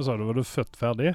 [0.00, 1.10] Hva sa du, var du født ferdig?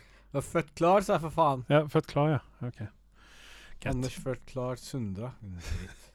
[0.00, 1.64] Jeg er født klar, sa jeg for faen.
[1.68, 2.38] Ja, født klar, ja.
[2.64, 2.78] Ok.
[2.80, 3.90] Greit.
[3.90, 5.34] Anders født klar Sundra.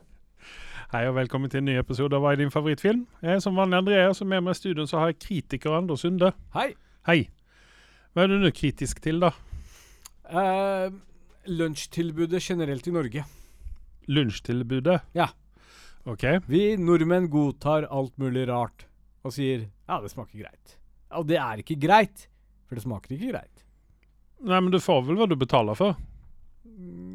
[0.96, 3.06] Hei og velkommen til en ny episode av Hva er din favorittfilm?
[3.22, 6.02] Jeg er som vanlig Andreas, og med meg i studio så har jeg kritiker Anders
[6.08, 6.34] Sunde.
[6.58, 6.72] Hei.
[7.06, 7.20] Hei.
[8.18, 9.36] Hva er du nå kritisk til, da?
[10.26, 11.00] Eh,
[11.54, 13.30] Lunsjtilbudet generelt i Norge.
[14.10, 15.04] Lunsjtilbudet?
[15.14, 15.30] Ja.
[16.10, 16.32] Ok.
[16.50, 18.90] Vi nordmenn godtar alt mulig rart
[19.22, 20.80] og sier ja, det smaker greit.
[21.20, 22.28] Og det er ikke greit,
[22.68, 23.64] for det smaker ikke greit.
[24.44, 25.96] Nei, men du får vel hva du betaler for?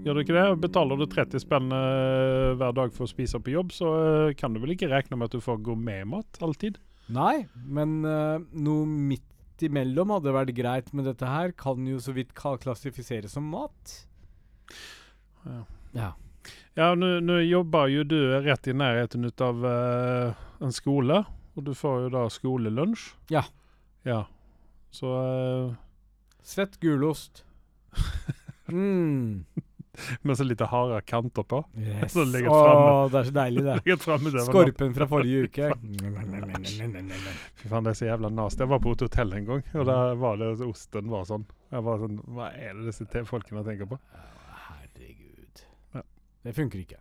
[0.05, 0.45] Gjør du ikke det?
[0.63, 4.55] Betaler du 30 spenn eh, hver dag for å spise på jobb, så eh, kan
[4.55, 6.79] du vel ikke regne med at du får gourmetmat alltid?
[7.13, 12.13] Nei, men uh, noe midt imellom hadde vært greit, men dette her kan jo så
[12.17, 13.95] vidt klassifiseres som mat.
[15.49, 15.63] Ja.
[15.97, 16.11] Ja.
[16.77, 21.23] Ja, nå nå jobber jo du rett i nærheten ut av uh, en skole,
[21.57, 23.09] og du får jo da skolelunsj.
[23.33, 23.47] Ja.
[24.07, 24.27] Ja.
[24.91, 25.75] Så uh,
[26.43, 27.45] Svett gulost.
[28.69, 29.45] Mm.
[30.21, 31.65] Med så lite harde kanter på.
[31.77, 32.13] Yes.
[32.13, 33.09] Så Åh, fremme.
[33.09, 33.97] det er så deilig, det.
[34.45, 35.71] Skorpen fra forrige uke.
[37.57, 38.63] Fy faen, det er så jævla nasty.
[38.63, 41.47] Jeg var på et hotell en gang, og der var det osten var sånn.
[41.73, 43.99] Jeg var sånn Hva er det disse folkene tenker på?
[44.69, 45.65] Herregud.
[45.97, 46.05] Ja.
[46.45, 47.01] Det funker ikke.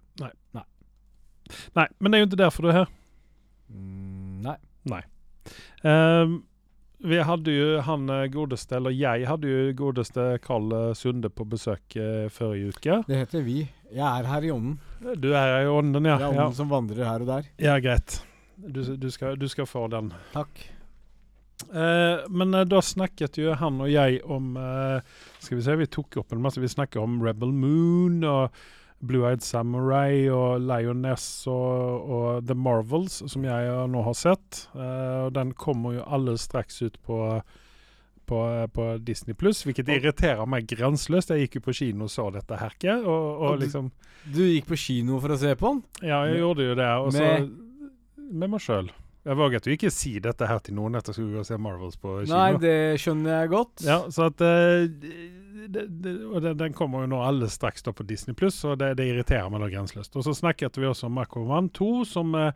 [1.77, 2.93] Nei, men det er jo ikke derfor du er her.
[3.67, 4.47] Mm,
[4.87, 5.03] nei.
[5.87, 6.39] Ehm,
[7.03, 11.45] vi hadde jo han eh, godeste, eller jeg hadde jo godeste Karl eh, Sunde på
[11.45, 13.01] besøk eh, forrige uke.
[13.07, 13.59] Det heter vi.
[13.93, 14.79] Jeg er her i ånden.
[15.21, 16.17] Du er her i ånden, ja.
[16.17, 17.51] Det er Ja, ånden som vandrer her og der.
[17.61, 18.17] ja greit.
[18.57, 20.09] Du, du, skal, du skal få den.
[20.33, 20.63] Takk.
[21.73, 24.99] Eh, men da snakket jo han og jeg om eh,
[25.41, 26.61] Skal vi se, vi tok opp en masse.
[26.61, 28.57] Vi snakket om Rebel Moon og
[28.99, 34.63] Blue Eyed Samurai og Lioness og, og The Marvels, som jeg eh, nå har sett.
[34.73, 37.41] Uh, den kommer jo alle straks ut på
[38.27, 38.39] på,
[38.75, 41.29] på Disney Pluss, hvilket Og- irriterer meg grenseløst.
[41.31, 43.07] Jeg gikk jo på kino og så dette herket, og,
[43.37, 43.91] og Og du- liksom
[44.33, 45.83] Du gikk på kino for å se på den?
[46.09, 46.89] Ja, jeg gjorde jo det.
[47.05, 47.53] Og så med-
[48.33, 48.89] med meg sjøl.
[49.27, 51.47] Jeg våget jo ikke si dette her til noen etter at jeg skulle gå og
[51.49, 52.31] se Marvels på kino.
[52.31, 53.83] Nei, det skjønner jeg godt.
[53.83, 54.87] Ja, så at eh,
[55.67, 58.77] det, det, Og den, den kommer jo nå alle straks da på Disney Pluss, og
[58.79, 60.15] det, det irriterer meg da grenseløst.
[60.15, 62.53] Og så snakket vi også om Aquaman 2, som eh,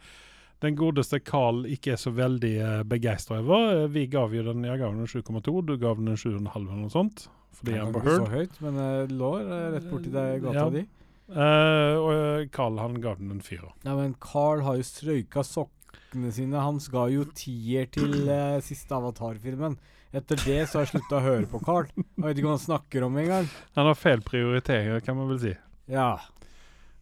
[0.63, 3.83] den godeste Carl ikke er så veldig eh, begeistra over.
[3.83, 6.39] Eh, Vi gav jo den Jeg gav den en 7,2, du gav den en 7,5
[6.55, 7.27] eller noe sånt.
[7.59, 10.69] Fordi Jeg var så høyt, men uh, lå eh, rett borti deg gata Ja.
[10.71, 10.85] di.
[11.31, 13.69] Eh, og Carl han gav den en firer.
[13.85, 15.43] Ja, men Carl har jo strøyka
[15.91, 16.59] sokkene sine.
[16.59, 19.77] Han ga jo tier til uh, siste Avatar-filmen.
[20.11, 21.87] Etter det så har jeg slutta å høre på Carl.
[21.95, 23.47] Jeg vet ikke hva han snakker om engang.
[23.77, 25.53] Han har feil prioriteringer, kan man vel si.
[25.87, 26.19] Ja.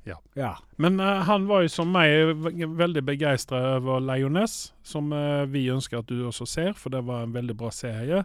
[0.06, 0.20] Ja.
[0.38, 0.54] Ja.
[0.78, 6.02] Men uh, han var jo som meg veldig begeistra over Lioness, som uh, vi ønsker
[6.02, 8.24] at du også ser, for det var en veldig bra serie.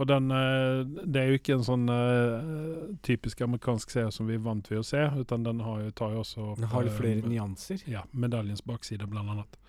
[0.00, 4.38] Og den eh, Det er jo ikke en sånn uh, typisk amerikansk serie som vi
[4.38, 7.20] er vant til å se, utan den har tar jo også opp, Den har flere
[7.20, 7.84] uh, nyanser.
[7.90, 9.60] Ja, medaljens bakside, blant annet.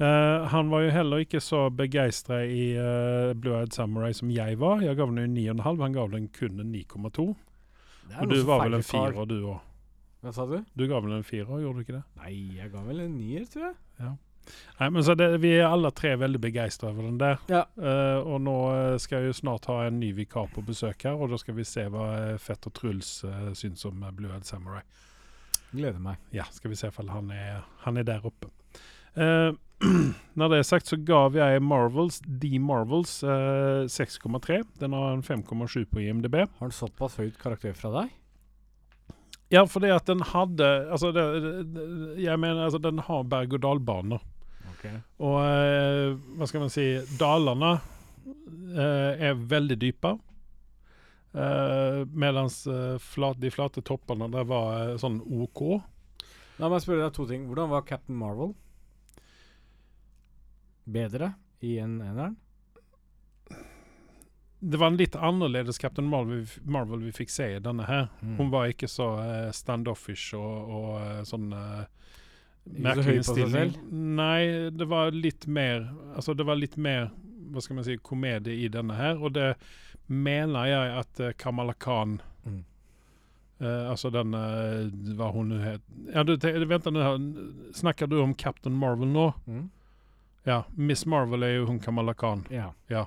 [0.00, 4.56] Eh, han var jo heller ikke så begeistra i eh, Blue Eyed Samurai som jeg
[4.60, 4.80] var.
[4.80, 7.26] Jeg gav den jo 9,5, han gav den kun en 9,2.
[8.08, 9.58] Er Og du var vel en firer, du òg.
[10.24, 10.56] Hva sa du?
[10.76, 12.02] Du ga vel en firer, gjorde du ikke det?
[12.22, 13.76] Nei, jeg ga vel en nier, tror jeg.
[14.80, 17.40] Nei, men så det, Vi er alle tre veldig begeistra over den der.
[17.52, 17.64] Ja.
[17.76, 21.18] Uh, og nå eh, skal jeg jo snart ha en ny vikar på besøk her,
[21.20, 22.06] og da skal vi se hva
[22.38, 24.82] fetter Fett og Truls uh, syns om eh, Blue Eyed Samurai.
[25.70, 26.20] Gleder meg.
[26.34, 27.32] Ja, skal vi se om han
[27.84, 28.50] han er der oppe.
[29.14, 29.52] Uh,
[30.38, 34.62] når det er sagt, så gav jeg Marvels, The Marvels, uh, 6,3.
[34.80, 36.42] Den har en 5,7 på IMDb.
[36.58, 38.16] Har den såpass høyt karakter fra deg?
[39.50, 41.24] Ja, fordi at den hadde Altså, det,
[41.74, 41.86] det,
[42.22, 44.22] jeg mener, altså, den har berg-og-dal-baner.
[44.80, 44.88] Ok.
[45.20, 46.86] Og eh, hva skal man si
[47.20, 50.16] Dalene eh, er veldig dype.
[51.30, 52.64] Uh, Mens
[52.98, 55.60] flat, de flate toppene der var eh, sånn OK.
[56.58, 57.44] La meg spørre deg to ting.
[57.48, 58.56] Hvordan var Captain Marvel?
[60.90, 62.34] Bedre i en eneren?
[64.60, 68.10] Det var en litt annerledes Captain Marvel, Marvel vi fikk se i denne her.
[68.20, 68.34] Mm.
[68.36, 71.54] Hun var ikke så eh, standoffish og, og eh, sånn
[73.50, 73.78] selv?
[73.90, 77.10] Nei, det var litt mer Altså, det var litt mer
[77.50, 79.54] hva skal man si, komedie i denne her, og det
[80.06, 82.64] mener jeg at eh, Kamala Khan Mm.
[83.60, 84.86] Uh, altså den uh,
[85.18, 85.82] Hva hun nå het
[86.14, 87.18] Ja, du, vent her.
[87.76, 89.26] Snakker du om Captain Marvel nå?
[89.44, 89.66] Mm.
[90.48, 90.62] Ja.
[90.72, 92.46] Miss Marvel er jo hun Kamala Khan.
[92.48, 92.70] Ja.
[92.88, 93.04] Ja.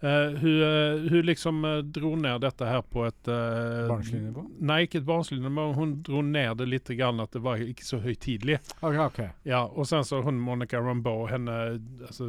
[0.00, 4.42] Eh, hun, eh, hun liksom eh, dro ned dette her på et uh, Barnslig nivå?
[4.68, 7.86] Nei, ikke et barnslig nivå, hun dro ned det litt grann at det var ikke
[7.86, 8.58] så høytidelig.
[8.82, 9.30] Okay, okay.
[9.48, 12.28] Ja, og sen så hun Monica Rambeau, henne altså,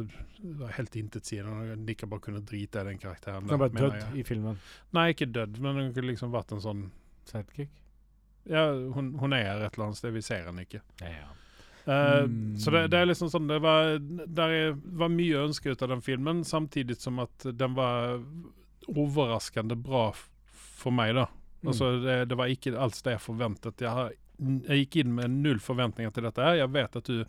[0.62, 1.74] var helt intetsigende.
[1.74, 3.50] Hun like bare kunne drite i den karakteren.
[3.50, 4.14] Hun var jeg.
[4.16, 4.56] i filmen.
[4.96, 6.86] Nei, ikke dødd, men hun kunne liksom vært en sånn
[7.28, 7.74] Sidekick?
[8.48, 10.80] Ja, hun, hun er et eller annet sted, vi ser henne ikke.
[11.02, 11.28] Ja, ja.
[11.88, 12.58] Eh, Mm.
[12.60, 13.94] Så det, det er liksom sånn Det var,
[15.00, 18.18] var mye ønske ut av den filmen, samtidig som at den var
[18.88, 20.10] overraskende bra
[20.52, 21.24] for meg, da.
[21.62, 21.70] Mm.
[21.70, 23.80] Altså, det, det var ikke alt det jeg forventet.
[23.84, 24.12] Jeg, har,
[24.68, 26.44] jeg gikk inn med null forventninger til dette.
[26.44, 27.24] her Jeg vet at du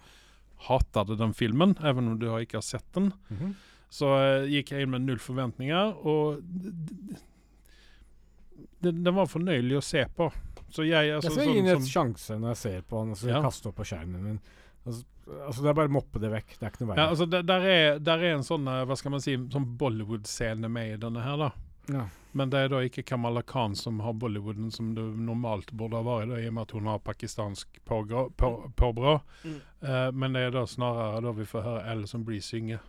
[0.67, 3.13] hatet den filmen, even om du har ikke har sett den.
[3.31, 3.55] Mhm.
[3.89, 6.43] Så jeg gikk jeg inn med null forventninger, og
[8.79, 10.29] den var fornøyelig å se på.
[10.71, 13.09] Så jeg altså, jeg skal sånn gi som- et sjanse når jeg ser på han,
[13.11, 13.41] og så Ja.
[13.41, 14.39] kaste opp på skjermen min.
[14.87, 15.03] Altså,
[15.45, 16.57] altså, det er bare å moppe det vekk.
[16.59, 18.95] Det er ikke noe Ja, altså der, der, er, der er en sånn, eh, hva
[18.97, 21.51] skal man si, sånn Bollywood-scene med i denne her, da.
[21.89, 22.05] Ja.
[22.33, 26.03] Men det er da ikke Kamala Khan som har Bollywooden som det normalt burde ha
[26.03, 28.29] vært, da, i og med at hun har pakistansk på-
[28.75, 29.21] påbrå.
[29.43, 29.61] Mm.
[29.83, 32.79] uh, men det er da snarere da vi får høre Alison blir synge.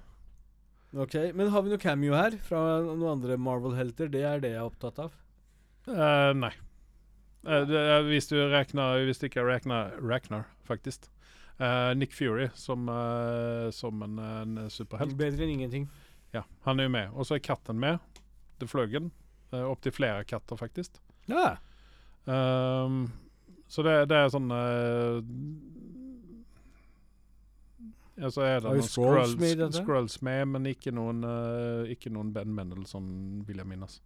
[0.94, 4.10] Ok, Men har vi noe cameo her fra noen andre Marvel-helter?
[4.10, 5.12] Det er det jeg er opptatt av.
[5.88, 6.50] Uh, nei.
[7.44, 11.08] Er, hvis du regner Hvis du ikke regner Ragnar, faktisk.
[11.60, 15.16] Uh, Nick Fury som, uh, som en, en superhelt.
[15.16, 15.88] Bedre enn ingenting.
[16.32, 17.10] Ja, han er jo med.
[17.12, 17.98] Og så er katten med.
[18.60, 19.10] Det fløy en.
[19.52, 20.96] Uh, Opptil flere katter, faktisk.
[21.28, 21.58] Ja.
[22.24, 23.10] Um,
[23.68, 25.20] så det, det er sånn uh,
[28.20, 31.22] Ja, så er det noen Skrulls med men ikke noen,
[31.88, 33.06] ikke noen Ben Mendelsohn,
[33.48, 34.00] vil jeg minnes.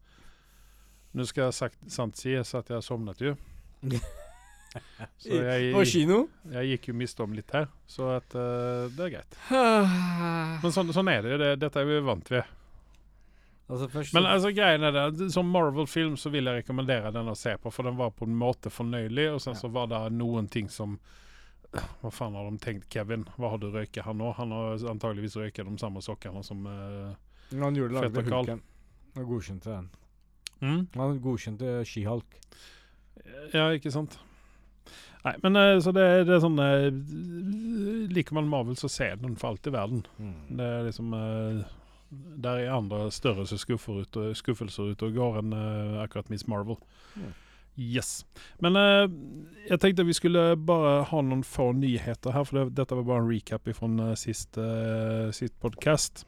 [1.14, 3.36] Nå skal jeg sagt, sant sies at jeg sovnet jo.
[5.22, 6.16] Så jeg, På kino?
[6.50, 9.36] jeg gikk jo miste om litt her, så at, uh, det er greit.
[10.64, 11.38] Men sånn, sånn er det jo.
[11.44, 12.48] Det, dette er vi vant ved.
[13.70, 17.54] Altså Men altså greien er det, som Marvel-film så vil jeg rekommendere den å se
[17.56, 19.60] på, for den var på en måte fornøyelig, og sen Ja.
[19.62, 20.98] så var det noen ting som
[21.74, 23.24] Hva faen har de tenkt, Kevin?
[23.38, 24.28] Hva har du røyket han nå?
[24.36, 27.14] Han har antageligvis røyket de samme sokkene som uh,
[27.50, 28.60] Men han gjorde lagde Fett
[29.14, 29.88] og godkjente den.
[30.64, 30.80] Mm?
[30.96, 32.38] Han godkjente She-Hulk.
[33.52, 34.18] Ja, ikke sant?
[35.24, 36.90] Nei, men eh, så det, det er sånn eh,
[38.12, 40.02] Liker man Marvel, så ser den for alt i verden.
[40.18, 40.34] Mm.
[40.58, 41.62] Det er liksom eh,
[42.44, 46.76] Der er andre større ute, ut, skuffelser ute og går enn eh, akkurat Miss Marvel.
[47.16, 47.32] Mm.
[47.80, 48.26] Yes.
[48.62, 49.06] Men eh,
[49.70, 53.24] jeg tenkte vi skulle bare ha noen få nyheter her, for det, dette var bare
[53.24, 56.26] en recap fra sist, uh, sist podkast.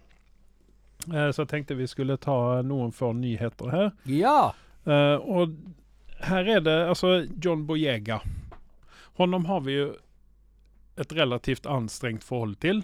[1.32, 3.90] Så jeg tenkte vi skulle ta noen få nyheter her.
[4.10, 4.52] Ja!
[4.86, 5.56] Uh, og
[6.26, 8.20] her er det altså John Boyega.
[9.20, 9.88] Honom har vi jo
[10.96, 12.82] et relativt anstrengt forhold til.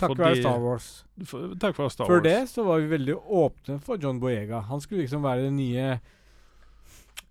[0.00, 0.88] Takk for være Star Wars.
[1.26, 2.28] For, takk for Star Før Wars.
[2.28, 4.62] det så var vi veldig åpne for John Boyega.
[4.70, 5.98] Han skulle liksom være den nye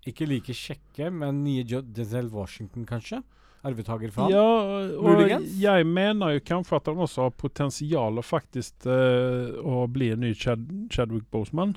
[0.08, 3.20] Ikke like kjekke, men nye Denzel Washington, kanskje?
[3.62, 4.32] Arvetaker for han?
[4.32, 4.44] Ja,
[4.96, 5.50] og Muligens.
[5.60, 10.30] jeg mener jo kanskje at han også har potensial faktisk eh, å bli en ny
[10.34, 11.74] Chad, Chadwick Boseman.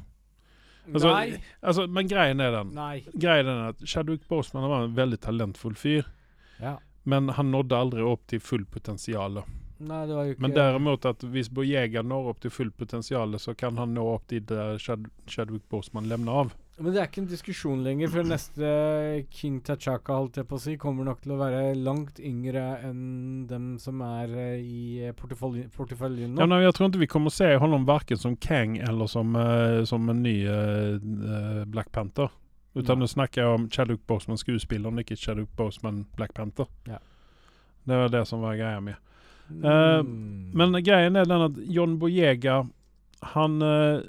[0.93, 1.41] Altså, Nei.
[1.63, 3.03] Altså, men greien er den Nei.
[3.15, 6.07] Greien er at Chadwick Boseman var en veldig talentfull fyr,
[6.59, 6.77] Ja.
[7.07, 9.43] men han nådde aldri opp til full potensial.
[9.83, 13.33] Nei, det var jo ikke Men derimot at hvis Boyega når opp til fullt potensial,
[13.39, 16.53] så kan han nå opp dit der Chad, Chadwick Boseman levner av.
[16.77, 18.69] Men det er ikke en diskusjon lenger, for neste
[19.29, 23.43] King Tachaka, holdt jeg på å si, kommer nok til å være langt yngre enn
[23.49, 26.41] dem som er eh, i porteføljen nå.
[26.41, 26.57] Ja, nå.
[26.63, 30.09] jeg tror ikke vi kommer å se honom verken som Kang eller som, uh, som
[30.09, 32.33] en ny eh, eh, Black Panther.
[32.73, 36.65] Utan nå snakker jeg om Chadwick Boseman skuespelaren, ikke Chaduk Boseman Black Panther.
[36.89, 36.97] Ja.
[37.85, 38.97] Det var det som var greia med.
[39.61, 40.51] Uh, Mm.
[40.53, 42.63] Men greien er den at John Boyega,
[43.33, 44.03] han, eh,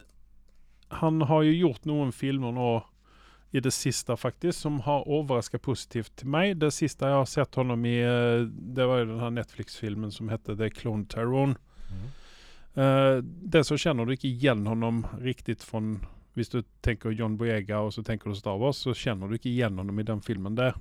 [1.00, 2.72] han har jo gjort noen filmer nå
[3.54, 6.56] i det siste, faktisk, som har overraska positivt til meg.
[6.58, 10.28] Det siste jeg har sett honom i, eh, det var jo den här Netflix-filmen som
[10.28, 11.54] hette The Clone Terror'.
[11.90, 12.08] Mm.
[12.76, 15.78] Uh, det så kjenner du ikke igjen honom riktig fra
[16.34, 19.52] hvis du tenker John Boyega og så tenker du Star Wars, så kjenner du ikke
[19.52, 20.74] igjen honom i den filmen der.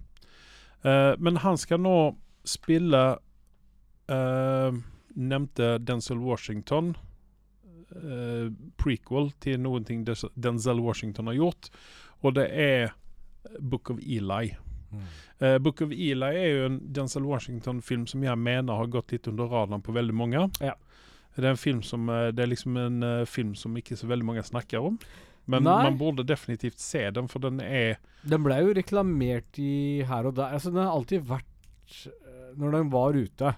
[0.81, 3.03] Uh, men han skal nå spille
[4.09, 4.71] uh,
[5.13, 6.95] nevnte Denzel Washington,
[7.95, 8.47] eh,
[8.79, 11.69] prequel til noen ting Denzel Washington har gjort,
[12.23, 12.93] og det er
[13.59, 14.53] Book of Eli.
[14.93, 15.05] Mm.
[15.39, 19.27] Eh, Book of Eli er jo en Denzel Washington-film som jeg mener har gått litt
[19.31, 20.47] under radaren på veldig mange.
[20.63, 20.75] Ja.
[21.35, 24.07] Det er en film som eh, Det er liksom en uh, film som ikke så
[24.09, 24.99] veldig mange snakker om.
[25.45, 25.79] Men Nei.
[25.89, 30.37] man burde definitivt se den, for den er Den ble jo reklamert i her og
[30.37, 30.55] der.
[30.55, 33.55] Altså, den har alltid vært eh, Når den var ute,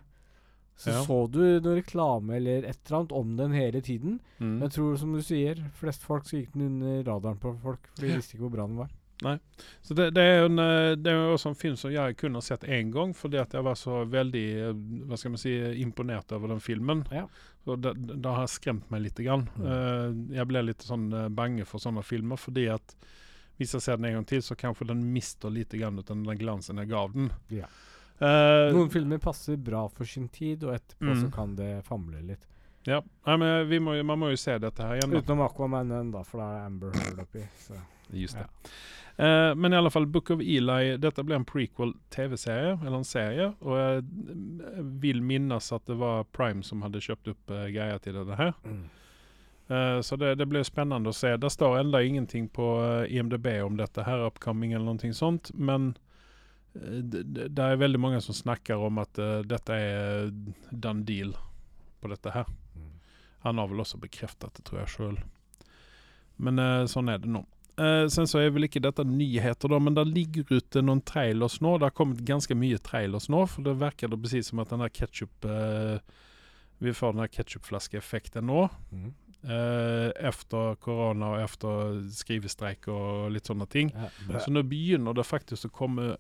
[0.77, 1.03] så Ja.
[1.05, 4.20] så du noe reklame eller et eller annet om den hele tiden.
[4.39, 4.60] Mm.
[4.62, 8.01] Jeg tror, som du sier, flest folk så gikk den under radaren på folk, for
[8.05, 8.15] de Ja.
[8.17, 8.89] visste ikke hvor bra den var.
[9.24, 9.39] Nei.
[9.82, 12.41] Så det, det er en, eh, det er også en film som jeg kun har
[12.41, 14.74] sett én gang, fordi at jeg var så veldig eh,
[15.08, 17.05] hva skal man si, imponert over den filmen.
[17.10, 17.25] Ja.
[17.63, 19.15] Så det, det har skremt meg litt.
[19.24, 19.48] Grann.
[19.55, 19.65] Mm.
[19.65, 22.94] Eh, jeg ble litt sånn bange for sånne filmer, fordi at
[23.58, 26.25] hvis jeg ser den en gang til, så kanskje den mister litt grann ut den
[26.38, 27.32] glansen jeg gav den.
[27.50, 27.67] Ja.
[28.22, 31.22] Eh, Noen filmer passer bra for sin tid, og etterpå Mm.
[31.25, 32.48] så kan det famle litt.
[32.88, 33.01] ja.
[33.27, 35.12] Nei, men vi må, man må jo se dette her igjen.
[35.12, 35.19] da.
[35.19, 37.43] Utenom Aquaman da, for da er Amber Heard oppi.
[37.60, 37.74] Så.
[38.13, 38.45] Just det.
[38.45, 38.69] Ja.
[39.17, 43.53] Uh, men i alle fall, Book of Eli, dette ble en prequel-TV-serie, eller en serie.
[43.62, 44.03] Og jeg
[45.01, 48.53] vil minnes at det var Prime som hadde kjøpt opp uh, greia til det her.
[48.65, 48.84] Mm.
[49.72, 51.31] Uh, så det, det blir spennende å se.
[51.41, 52.67] Det står enda ingenting på
[53.07, 55.50] eh, IMDb om dette her, upcoming eller noe sånt.
[55.57, 56.04] Men eh,
[56.75, 60.29] det, det det er veldig mange som snakker om at uh, dette er
[60.72, 61.34] done deal
[62.03, 62.50] på dette her.
[62.75, 62.94] Mm.
[63.48, 65.20] Han har vel også bekreftet det, tror jeg sjøl.
[66.36, 67.46] Men uh, sånn er det nå.
[67.75, 71.58] Uh, sen så er vel ikke dette nyheter, da, men det ligger ute noen trailers
[71.63, 71.75] nå.
[71.79, 74.84] Det har kommet ganske mye trailers nå, for det virker det presis som at den
[74.84, 76.00] her ketchup eh,
[76.84, 78.67] Vi får den her ketsjupflaskeeffekten nå.
[78.91, 79.12] Mm.
[79.45, 83.91] Eh, efter korona og efter skrivestreik og litt sånne ting.
[83.93, 84.39] Ja.
[84.41, 86.15] Så nå begynner det faktisk å komme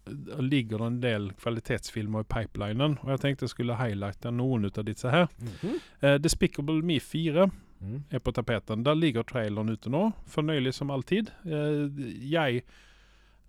[0.45, 2.99] ligger det en del kvalitetsfilmer i pipelinen.
[3.01, 5.25] Og jeg tenkte jeg skulle highlighte noen av disse her.
[5.41, 5.79] Mhm.
[6.01, 7.49] Eh, Despicable Me 4
[7.81, 8.03] Mm.
[8.09, 8.83] er på tapeten.
[8.83, 10.13] Der ligger traileren ute nå.
[10.31, 11.29] Fornøyelig som alltid.
[11.45, 11.89] Eh,
[12.31, 12.63] jeg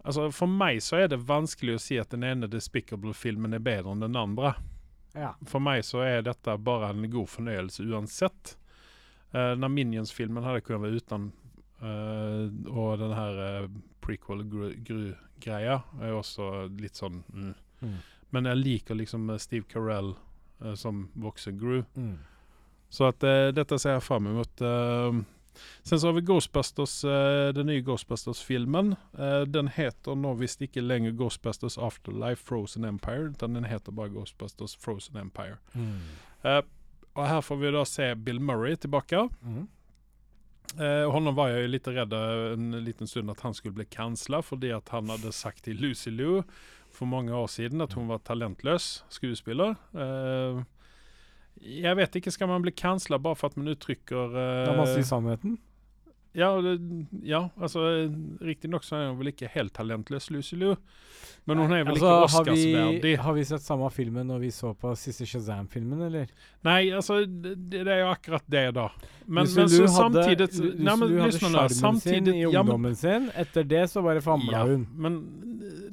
[0.04, 3.90] Altså, for meg så er det vanskelig å si at den ene Despicable-filmen er bedre
[3.90, 4.54] enn den andre.
[5.16, 5.32] Ja.
[5.44, 8.56] For meg så er dette bare en god fornøyelse uansett.
[9.36, 11.28] Uh, når Minions-filmen hade kunnat være uten,
[11.84, 13.68] eh, og den här uh,
[14.00, 16.46] prequel-greia er også
[16.80, 17.50] litt sånn mm.
[17.84, 17.98] Mm.
[18.32, 20.14] Men jeg liker liksom eh, Steve Carell
[20.64, 21.82] uh, som voksen Gru.
[21.94, 22.16] Mm.
[22.88, 24.64] Så at uh, dette ser jeg fram emot.
[24.64, 25.20] Uh,
[25.82, 28.94] sen så har vi Ghostbusters, eh, den nye Ghostbusters-filmen.
[29.18, 34.12] Eh, den heter nå visst ikke lenger Ghostbusters Afterlife Frozen Empire, utan den heter bare
[34.12, 35.56] Ghostbusters Frozen Empire.
[37.16, 39.26] Og her får vi da se Bill Murray tilbake.
[39.40, 39.66] Mm.
[40.76, 44.42] Eh, honom var jo litt redd eh, en liten stund at han skulle bli cancela
[44.44, 46.42] fordi at han hadde sagt til Lucy Liu
[46.92, 49.76] for mange år siden at hun var talentløs skuespiller.
[49.96, 50.60] Eh,
[51.80, 54.90] jeg vet ikke, skal man bli cancela bare for at man uttrykker eh, Da man
[54.90, 55.56] sier sannheten.
[56.36, 56.50] Ja,
[57.24, 57.80] ja, altså
[58.44, 60.76] Riktignok så er hun vel ikke helt talentløs, Lucy Liu.
[61.46, 63.10] Men hun er vel Altså, ikke Oscarsverdig.
[63.22, 66.26] har vi sett samme filmen når vi så på siste Shazam-filmen, eller?
[66.66, 68.88] Nei, altså det, det er jo akkurat det, da.
[69.26, 72.58] Men, Lucy men så samtidig Lu- Lucy Liu hadde sjarmen sin i i ja, men,
[72.64, 73.28] ungdommen sin.
[73.38, 74.88] Etter det så bare famla ja, hun.
[75.06, 75.20] Men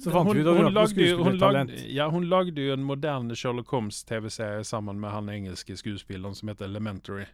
[0.02, 3.38] Så fant vi ut at hun lagde hun lagde- Ja, hun lagde jo en moderne
[3.38, 7.30] Sherlock Holmes-TV-serie sammen med han engelske skuespilleren som heter Elementary.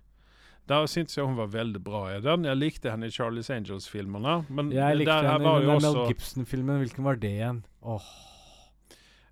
[0.70, 2.46] Der syntes jeg hun var veldig bra i den.
[2.46, 4.44] Jeg likte henne i Charlies Angels-filmene.
[4.54, 6.84] Men Jeg likte her henne i den Mel Gibson-filmen.
[6.84, 7.64] Hvilken var det igjen?
[7.82, 8.10] Åh.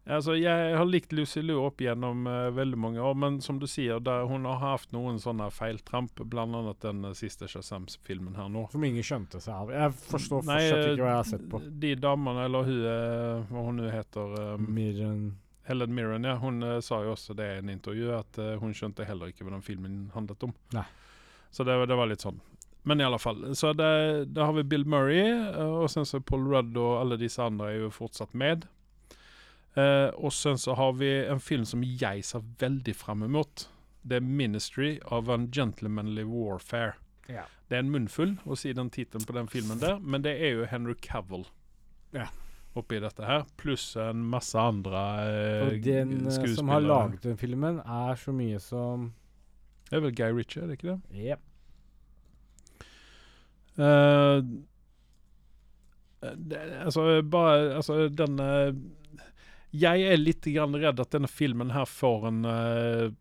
[0.07, 3.65] Altså, jeg har likt Lucy Liu opp gjennom uh, veldig mange år, men som du
[3.67, 8.69] sier, der hun har hatt noen sånne feiltramp, annet den uh, siste Shazam-filmen her nå.
[8.71, 9.73] Som ingen skjønte seg av.
[9.75, 11.61] Jeg forstår Nei, fortsatt ikke hva jeg har eh, sett på.
[11.83, 15.27] De damene, eller hun uh, Hva hun nå heter um, Mirren
[15.67, 16.35] Helen Mirren, ja.
[16.35, 19.43] Hun eh, sa jo også det i en intervju, at eh, hun skjønte heller ikke
[19.43, 20.53] hva den filmen handlet om.
[20.75, 20.85] Nei.
[21.51, 22.39] Så det, det var litt sånn.
[22.87, 23.41] Men i alle fall.
[23.55, 27.43] Så da har vi Bill Murray, eh, og sen så Paul Rudd og alle disse
[27.43, 28.67] andre er jo fortsatt med.
[29.77, 33.67] Uh, og sen så har vi en film som jeg ser veldig fram imot.
[34.01, 36.95] Det er 'Ministry of Ungentlemanly Warfare'.
[37.29, 37.43] Ja.
[37.69, 40.55] Det er en munnfull å si den tittelen på den filmen der, men det er
[40.55, 41.45] jo Henry Cavill
[42.13, 42.27] Ja.
[42.75, 45.67] oppi dette her, pluss en masse andre skuespillere.
[45.67, 49.11] Og den eh, som har laget den filmen, er så mye som
[49.87, 50.99] Det er vel Guy Ritchie, er det ikke det?
[51.15, 51.43] Yep.
[53.77, 54.41] Eh,
[56.35, 58.73] det altså, bare Altså, den eh,
[59.71, 63.11] Jeg er litt grann redd at denne filmen her får en, eh,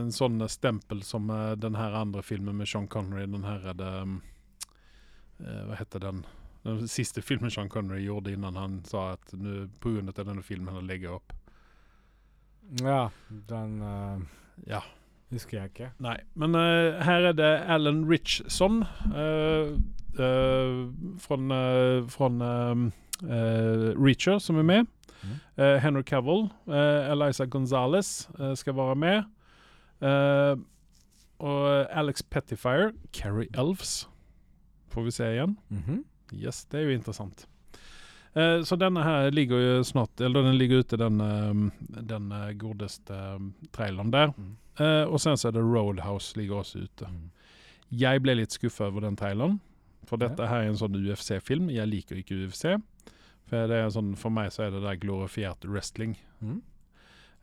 [0.00, 3.28] en sånn stempel som eh, den her andre filmen med Sean Connery.
[3.30, 6.24] Den her er det eh, Hva heter den?
[6.64, 10.42] Den siste filmen Sean Connery gjorde innan han sa at nu, på grunn av denne
[10.44, 11.32] filmen han legger opp.
[12.82, 14.20] Ja, den uh,
[14.68, 14.82] Ja.
[15.30, 15.90] Husker jeg ikke.
[16.02, 18.82] Nei, men uh, her er det Alan Richson
[19.14, 19.76] uh,
[21.22, 21.38] fra,
[24.00, 24.88] Reacher som er med.
[25.20, 25.36] Mm.
[25.84, 29.22] Henry Cavill, Eliza Gonzales skal være med.
[31.38, 34.08] Og Alex Pettifier, Carrie Elves,
[34.88, 35.56] får vi se igjen.
[35.68, 36.04] Mhm.
[36.32, 37.46] Yes, det er jo interessant.
[38.36, 41.18] Uh, så denne her ligger jo snart Eller den ligger ute, den,
[42.08, 43.14] den godeste
[43.72, 44.32] traileren der.
[44.36, 44.56] Mm.
[44.80, 47.08] Eh, og sen så er det Roadhouse ligger også ute.
[47.90, 49.58] Jeg ble litt skuffa over den traileren.
[50.08, 51.68] For dette her er en sånn UFC-film.
[51.70, 52.64] Jeg liker ikke UFC.
[53.50, 56.16] For, det er sånn, for meg så er det der glorifiert wrestling.
[56.40, 56.60] Mm.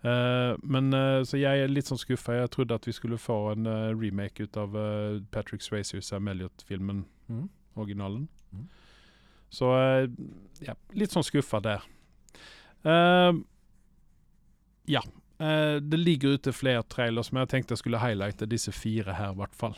[0.07, 2.39] Eh, men eh, Så jeg er litt sånn skuffa.
[2.41, 6.27] Jeg trodde at vi skulle få en uh, remake ut av eh, Patrick Swayze Sam
[6.33, 7.49] Elliot-filmen, Mm.
[7.75, 8.27] originalen.
[8.55, 8.67] Mm.
[9.51, 9.67] Så
[10.63, 11.83] ja, litt sånn skuffa der.
[12.87, 13.35] Uh,
[14.87, 15.01] ja.
[15.39, 19.35] Eh, det ligger ute flere trailers, men jeg tenkte jeg skulle highlighte disse fire her,
[19.35, 19.77] i hvert fall.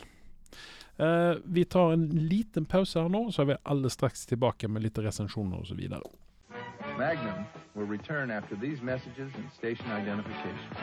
[1.00, 4.84] Uh, vi tar en liten pause her nå, så er vi alle straks tilbake med
[4.84, 5.80] litt resensjoner osv.
[6.98, 10.76] Magnum will return after these messages and station identification.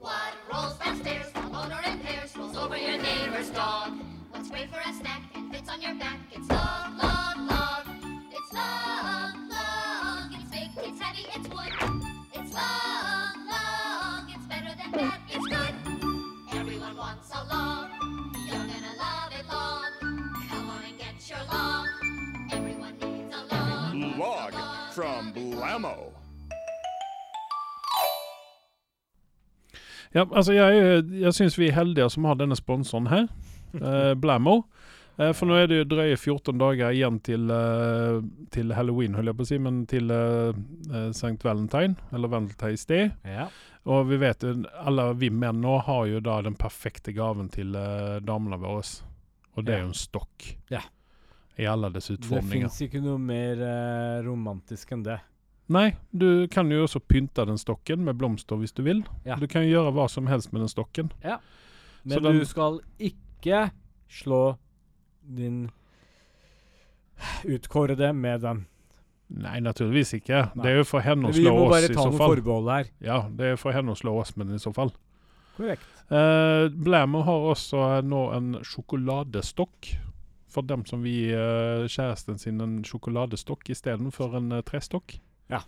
[0.00, 3.92] What rolls downstairs, the owner and pairs, rolls over your neighbor's dog.
[4.32, 6.18] What's great for a snack and fits on your back?
[6.32, 7.86] It's log, log, log.
[8.32, 8.89] It's long,
[25.00, 25.94] from Blammo.
[30.12, 33.28] Ja, altså jeg, jeg syns vi er heldige som har denne sponsoren her,
[33.78, 34.58] eh, Blammo.
[35.16, 38.18] Eh, for nå er det jo drøye 14 dager igjen til, eh,
[38.52, 40.52] til halloween, holder jeg på å si, men til eh,
[40.90, 41.38] eh, St.
[41.46, 43.08] Valentine, eller Valentine's Day.
[43.24, 43.48] Ja.
[43.88, 47.72] Og vi vet jo, alle vi menn nå har jo da den perfekte gaven til
[47.78, 48.84] eh, damene våre.
[49.56, 50.50] Og det er jo en stokk.
[50.74, 50.82] Ja.
[51.60, 52.68] I alle dess Det utformninger.
[52.70, 55.18] fins ikke noe mer eh, romantisk enn det.
[55.70, 59.04] Nei, du kan jo også pynte den stokken med blomster hvis du vil.
[59.28, 59.36] Ja.
[59.38, 61.12] Du kan gjøre hva som helst med den stokken.
[61.22, 63.70] Men Så den- du skal ikke
[64.10, 64.56] slå
[65.22, 65.70] din
[67.44, 68.66] utkårede med den.
[69.30, 70.40] Nei, naturligvis ikke.
[70.56, 70.62] Nei.
[70.64, 72.18] Det er jo for henne å Vi slå må oss bare i ta så noen
[72.18, 72.34] fall.
[72.34, 72.88] forbehold her.
[73.00, 74.90] Ja, det er for henne å slå oss med den i så fall.
[75.56, 75.86] Korrekt.
[76.10, 79.92] Uh, Blammo har også eh, nå en sjokoladestokk.
[80.50, 85.18] For dem som vil gi uh, kjæresten sin en sjokoladestokk istedenfor en uh, trestokk.
[85.52, 85.62] Ja.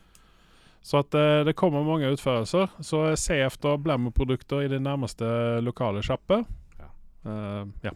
[0.82, 2.72] Så at uh, det kommer mange utførelser.
[2.82, 6.42] Så eh, se efter Blammo-produkter i det nærmeste lokale sjappe.
[6.80, 6.88] Ja.
[7.30, 7.92] Eh, ja.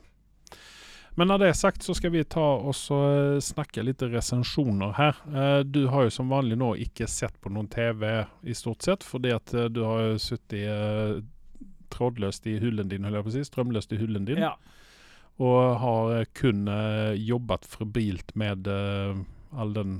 [1.19, 5.21] Men når det sagt, så skal vi ta oss og eh, snakke litt resensjoner her.
[5.33, 8.05] Eh, du har jo som vanlig nå ikke sett på noen TV
[8.45, 11.25] i stort sett, fordi at eh, du har jo sittet
[11.95, 14.53] trådløst i hullen din, holder jeg på å si, strømløst i hullen din, Ja.
[15.43, 19.25] Og har eh, kun eh, jobbet febrilt med eh,
[19.57, 19.99] all den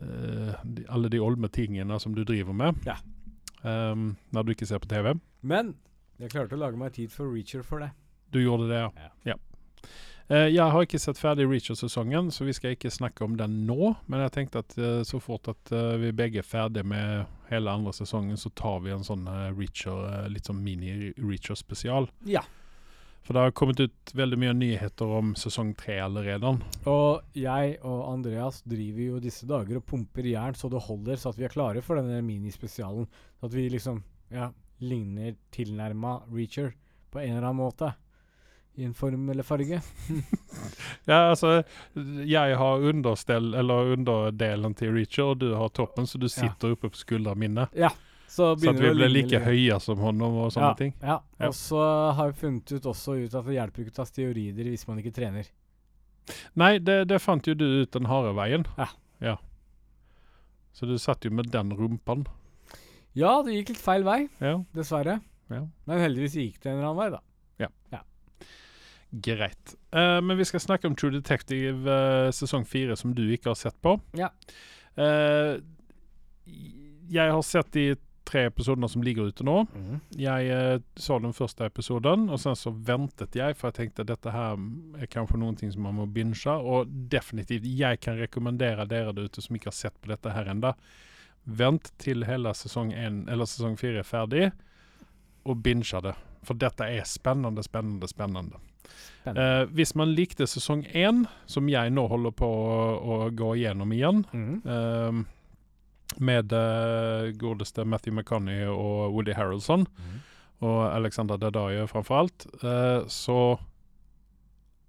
[0.00, 2.78] de, alle de olme tingene som du driver med.
[2.88, 2.94] Ja.
[3.60, 5.10] um, når du ikke ser på TV.
[5.44, 5.74] Men
[6.16, 7.90] jeg klarte å lage meg tid for Reacher for det.
[8.32, 9.10] Du gjorde det, ja.
[9.28, 9.36] Ja.
[10.30, 13.94] Eh, jeg har ikke sett ferdig Reacher-sesongen, så vi skal ikke snakke om den nå.
[14.06, 17.72] Men jeg tenkte at uh, så fort at uh, vi begge er ferdig med hele
[17.72, 19.26] andre sesongen, så tar vi en sånn
[19.58, 22.06] Reacher, litt sånn mini-Reacher-spesial.
[22.30, 22.44] Ja.
[23.26, 26.54] For det har kommet ut veldig mye nyheter om sesong tre allerede.
[26.90, 31.30] Og jeg og Andreas driver jo disse dager og pumper jern så det holder, så
[31.30, 33.06] at vi er klare for denne minispesialen.
[33.38, 34.02] Så at vi liksom
[34.32, 34.50] ja,
[34.82, 36.72] ligner tilnærma Reacher
[37.10, 37.92] på en eller annen måte.
[38.78, 39.80] I en form eller farge.
[41.08, 41.62] Ja, altså
[42.26, 46.90] Jeg har understell, eller underdelen til Reacher, og du har toppen, så du sitter oppe
[46.90, 47.66] på skuldra mine.
[48.30, 50.92] Så, Så at vi ble like høye som honom og sånne ja, ting.
[51.02, 51.16] Ja.
[51.40, 51.48] Ja.
[51.48, 51.82] Og så
[52.14, 55.00] har vi funnet ut også ut at det hjelper ikke å ta steorider hvis man
[55.02, 55.48] ikke trener.
[56.54, 58.66] Nei, det, det fant jo du ut den harde veien.
[58.78, 59.34] Ja.
[60.72, 62.22] Så du satt jo med den rumpen.
[63.18, 65.18] Ja, det gikk litt feil vei, Ja, dessverre.
[65.50, 65.64] Ja.
[65.90, 67.24] Men heldigvis gikk det en eller annen vei, da.
[69.10, 69.74] greit.
[69.94, 73.58] Uh, men vi skal snakke om True Detective uh, sesong fire, som du ikke har
[73.58, 73.96] sett på.
[74.18, 74.30] Ja.
[74.98, 75.58] Uh,
[77.10, 77.94] jeg har sett de
[78.30, 79.56] tre episodene som ligger ute nå.
[80.18, 84.34] Jeg eh, så den første episoden, og sen så ventet jeg, for jeg tenkte dette
[84.34, 84.56] her
[85.00, 86.54] er kanskje ting som man må binge.
[86.54, 90.50] Og definitivt, jeg kan rekommendere dere der ute som ikke har sett på dette her
[90.50, 90.76] enda
[91.44, 94.50] Vent til hele sesong, en, eller sesong fire er ferdig,
[95.48, 96.12] og binge det.
[96.44, 98.60] For dette er spennende, spennende, spennende.
[99.24, 103.92] Eh, hvis man likte sesong én, som jeg nå holder på å, å gå igjennom
[103.96, 104.54] igjen, mm.
[104.64, 105.20] eh,
[106.18, 109.86] med uh, godeste Matthew McConney og Woody Harrelson,
[110.60, 113.58] og Alexander Daddaye framfor alt, eh, så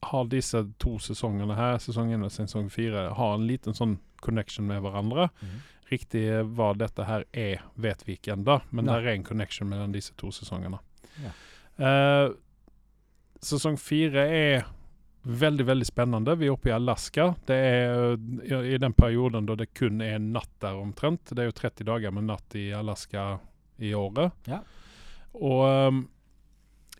[0.01, 4.67] har disse to sesongene her, sesong 1 og sesong 4, har en liten sånn connection
[4.67, 5.29] med hverandre.
[5.39, 5.59] Mm.
[5.91, 6.25] Riktig
[6.57, 8.97] hva dette her er, vet vi ikke ennå, men Nei.
[8.97, 10.81] det er en connection mellom disse to sesongene.
[11.21, 11.33] Ja.
[11.87, 12.33] Eh,
[13.45, 14.65] sesong fire er
[15.23, 16.33] Veldig, veldig spennende.
[16.35, 17.27] Vi er oppe i Alaska.
[17.45, 18.15] Det er
[18.65, 21.29] i, den perioden da det kun er natt der omtrent.
[21.29, 23.39] Det er jo 30 dager med natt i Alaska
[23.77, 24.31] i året.
[24.49, 24.63] Ja.
[25.37, 25.99] Og um,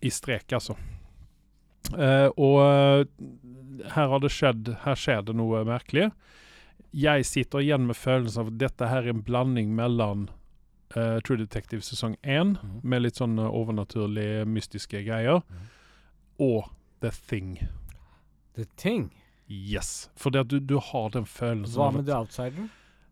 [0.02, 0.78] I strek, altså.
[1.92, 3.06] Uh, og eh,
[3.96, 6.12] her har det skjedd Her skjer det noe merkelig.
[6.94, 10.28] Jeg sitter igjen med følelsen av at dette her er en blanding mellom
[10.96, 12.80] uh, True Detective sesong 1, Mhm.
[12.84, 15.68] med litt sånn overnaturlige, mystiske greier, Mhm.
[16.40, 16.70] og
[17.02, 17.58] The Thing.
[18.56, 19.10] The Thing.
[19.52, 20.10] Yes.
[20.16, 22.70] Fordi at du, du har den følelsen Hva med The Outsider?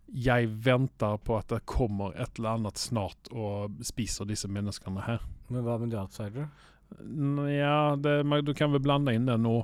[0.10, 5.20] jeg venter på at det kommer et eller annet snart og spiser disse menneskene her.
[5.54, 6.48] Men hva med The Outsider?
[7.04, 9.60] N- Ja, det, man- du kan vel blande inn det nå.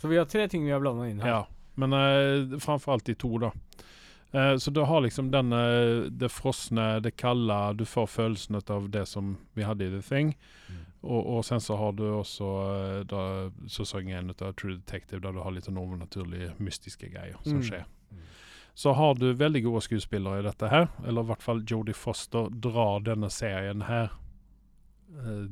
[0.00, 1.28] Så vi har tre ting vi har blanda inn her.
[1.28, 1.42] Ja.
[1.74, 3.50] Men uh, framfor alt de to, da.
[4.32, 8.88] Uh, så du har liksom den uh, det frosne, det kalde Du får følelsen av
[8.90, 10.32] det som vi hadde i The Thing.
[10.70, 10.80] Mm.
[11.02, 13.22] Og, og sen så har du også eh, da,
[13.66, 17.62] sesong én av True Detective, der du har litt sånn overnaturlige, mystiske greier som Mm.
[17.66, 17.84] skjer.
[18.12, 18.18] Mm.
[18.74, 22.46] Så har du veldig gode skuespillere i dette her, eller i hvert fall Jodie Foster
[22.54, 24.12] drar denne serien her
[25.18, 25.46] uh,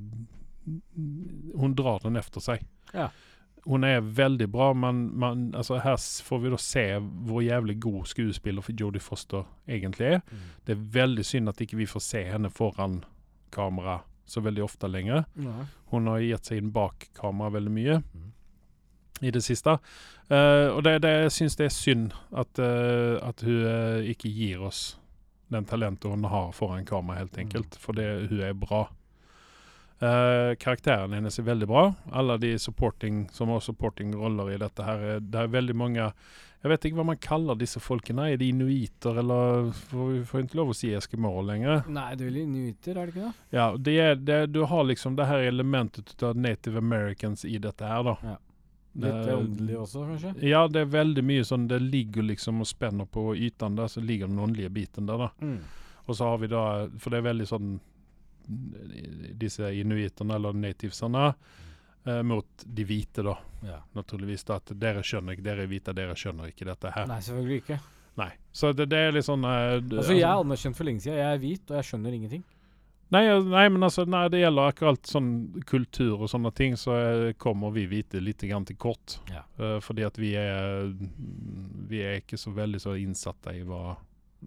[1.57, 2.63] Hun drar den efter seg.
[2.95, 3.09] Ja.
[3.67, 6.85] Hun er veldig bra, men man, altså her får vi da se
[7.27, 10.23] hvor jævlig god skuespiller for Jodie Foster egentlig er.
[10.31, 10.47] Mm.
[10.67, 13.03] Det er veldig synd at ikke vi får se henne foran
[13.53, 13.99] kamera
[14.31, 15.25] så veldig ofte lenger.
[15.43, 15.55] Ja.
[15.91, 18.29] Hun har gitt seg inn bak kamera veldig mye Mm.
[19.23, 19.75] i det siste.
[20.31, 24.31] Uh, og det, det, jeg syns det er synd at, uh, at hun uh, ikke
[24.33, 24.97] gir oss
[25.51, 27.75] den talentet hun har foran kamera, helt enkelt.
[27.83, 28.85] For det, hun er bra.
[30.01, 31.83] Uh, karakteren hennes er veldig bra.
[32.17, 36.07] Alle de supporting som har supporting roller i dette her, er- det er veldig mange
[36.61, 38.27] Jeg vet ikke hva man kaller disse folkene.
[38.35, 41.87] Er de inuiter, eller får Vi får ikke lov å si eskimoer lenger.
[41.89, 43.49] Nei, det er vel inuitter, er det ikke det?
[43.57, 47.89] Ja, det er, det, du har liksom det her elementet av native americans i dette
[47.89, 48.17] her, da.
[48.35, 48.37] Ja.
[48.93, 50.35] Litt åndelig også, kanskje?
[50.43, 54.03] Ja, det er veldig mye sånn Det ligger liksom og spenner på ytene der, så
[54.03, 55.47] ligger den åndelige biten der, da.
[55.47, 55.61] Mm.
[56.07, 56.65] Og så har vi da
[56.99, 57.77] For det er veldig sånn
[59.39, 61.29] Disse inuiterne, eller nativesene,
[62.03, 63.37] eh, mot de hvite, da.
[63.67, 63.81] Ja.
[63.97, 64.47] Naturligvis.
[64.55, 67.09] At dere skjønner ikke, dere er hvite, dere skjønner ikke dette her.
[67.11, 67.19] Nei.
[67.27, 67.81] Selvfølgelig ikke.
[68.21, 68.31] Nei.
[68.53, 71.21] Så det, det er litt sånn uh, Altså, jeg er anerkjent for lenge siden.
[71.21, 72.43] Jeg er hvit, og jeg skjønner ingenting.
[73.11, 75.31] Nei, nei, men altså, når det gjelder akkurat sånn
[75.67, 79.17] kultur og sånne ting, så eh, kommer vi hvite litt grann til kort.
[79.33, 79.43] Ja.
[79.59, 80.93] Uh, fordi at vi er
[81.91, 83.97] Vi er ikke så veldig så innsatte i hva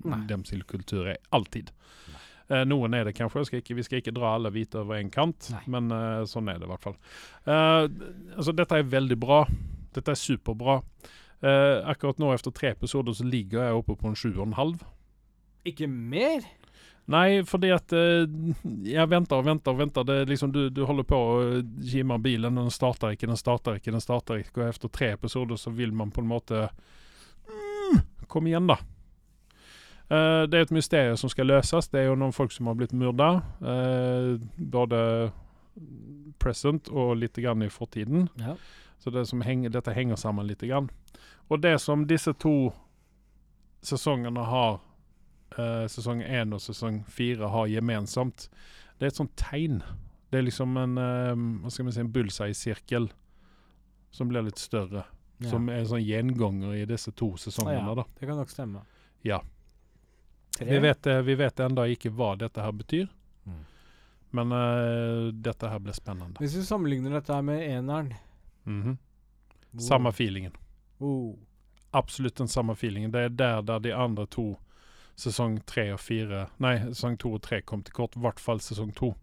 [0.08, 0.22] Nei.
[0.30, 1.20] deres kultur er.
[1.36, 1.74] Alltid.
[2.52, 3.46] Eh, noen er det kanskje.
[3.48, 5.64] Skal ikke, vi skal ikke dra alle hvite over en kant, Nei.
[5.76, 6.98] men eh, sånn er det i hvert fall.
[7.46, 7.86] Eh,
[8.38, 9.44] altså, dette er veldig bra.
[9.94, 10.82] Dette er superbra.
[11.44, 14.60] Eh, akkurat nå, etter tre episoder, så ligger jeg oppe på en sju og en
[14.60, 14.84] halv.
[15.68, 16.46] Ikke mer?
[17.12, 18.24] Nei, fordi at eh,
[18.88, 20.06] jeg venter og venter og venter.
[20.08, 21.34] Det liksom, du, du holder på å
[21.84, 24.62] kime bilen, den starter ikke, den starter ikke, den starter ikke.
[24.62, 26.68] Og etter tre episoder så vil man på en måte
[27.50, 28.00] mm,
[28.32, 28.80] Kom igjen, da.
[30.14, 31.90] Eh, det er et mysterium som skal løses.
[31.90, 33.30] Det er jo noen folk som har blitt myrda.
[33.64, 35.00] Uh, både
[36.42, 38.28] present og litt grann i fortiden.
[38.42, 38.56] Ja.
[39.02, 40.62] Så det som henger, dette henger sammen litt.
[40.62, 40.92] Grann.
[41.50, 42.74] Og det som disse to
[43.84, 44.78] sesongene har,
[45.58, 48.50] uh, sesong én og sesong fire har gemensamt,
[49.00, 49.82] det er et sånt tegn.
[50.32, 53.10] Det er liksom en uh, hva skal man si, en bullseye-sirkel
[54.14, 55.08] som blir litt større.
[55.42, 55.50] Ja.
[55.50, 57.82] Som er en sånn gjenganger i disse to sesongene.
[57.82, 57.98] Ah, ja.
[58.04, 58.20] da.
[58.20, 58.86] Det kan nok stemme.
[59.26, 59.42] Ja.
[60.58, 60.68] Tre?
[60.70, 63.08] Vi vet, eh, vi vet enda ikke hva dette her betyr,
[63.46, 63.64] Mm.
[64.32, 66.38] men uh, dette her blir spennende.
[66.40, 68.14] Hvis vi sammenligner dette her med eneren
[68.66, 68.98] Mhm.
[69.74, 70.54] hvor- Samme feelingen.
[71.00, 71.36] Oh.
[71.92, 73.12] Absolutt den samme feelingen.
[73.12, 74.58] Det er der, der de andre to,
[75.16, 78.16] sesong tre og fire Nei, sesong to og tre kom til kort.
[78.16, 79.16] I hvert fall sesong to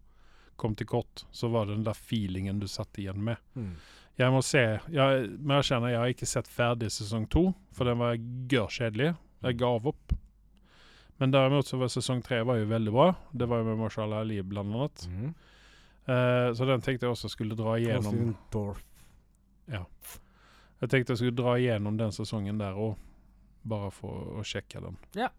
[0.57, 1.25] kom til kort.
[1.31, 3.37] Så var det den der feelingen du satt igjen med.
[3.55, 3.75] Mm.
[4.17, 7.85] Jeg må se Jeg Men jeg kjenner jeg har ikke sett ferdig sesong to, for
[7.85, 8.15] den var
[8.47, 9.17] gørr kjedelig.
[9.43, 10.13] Jeg gav opp.
[11.21, 13.11] Men derimot så var sesong tre var jo veldig bra.
[13.29, 15.03] Det var jo med Marshall Ali blant annet.
[15.05, 15.33] Mm.
[16.09, 18.31] Uh, så den tenkte jeg også skulle dra igjennom.
[18.31, 18.47] Ja.
[18.55, 20.15] Dorff.
[20.81, 22.97] Jeg tenkte jeg skulle dra igjennom den sesongen der og
[23.61, 24.97] bare for å sjekke den.
[25.13, 25.29] Ja.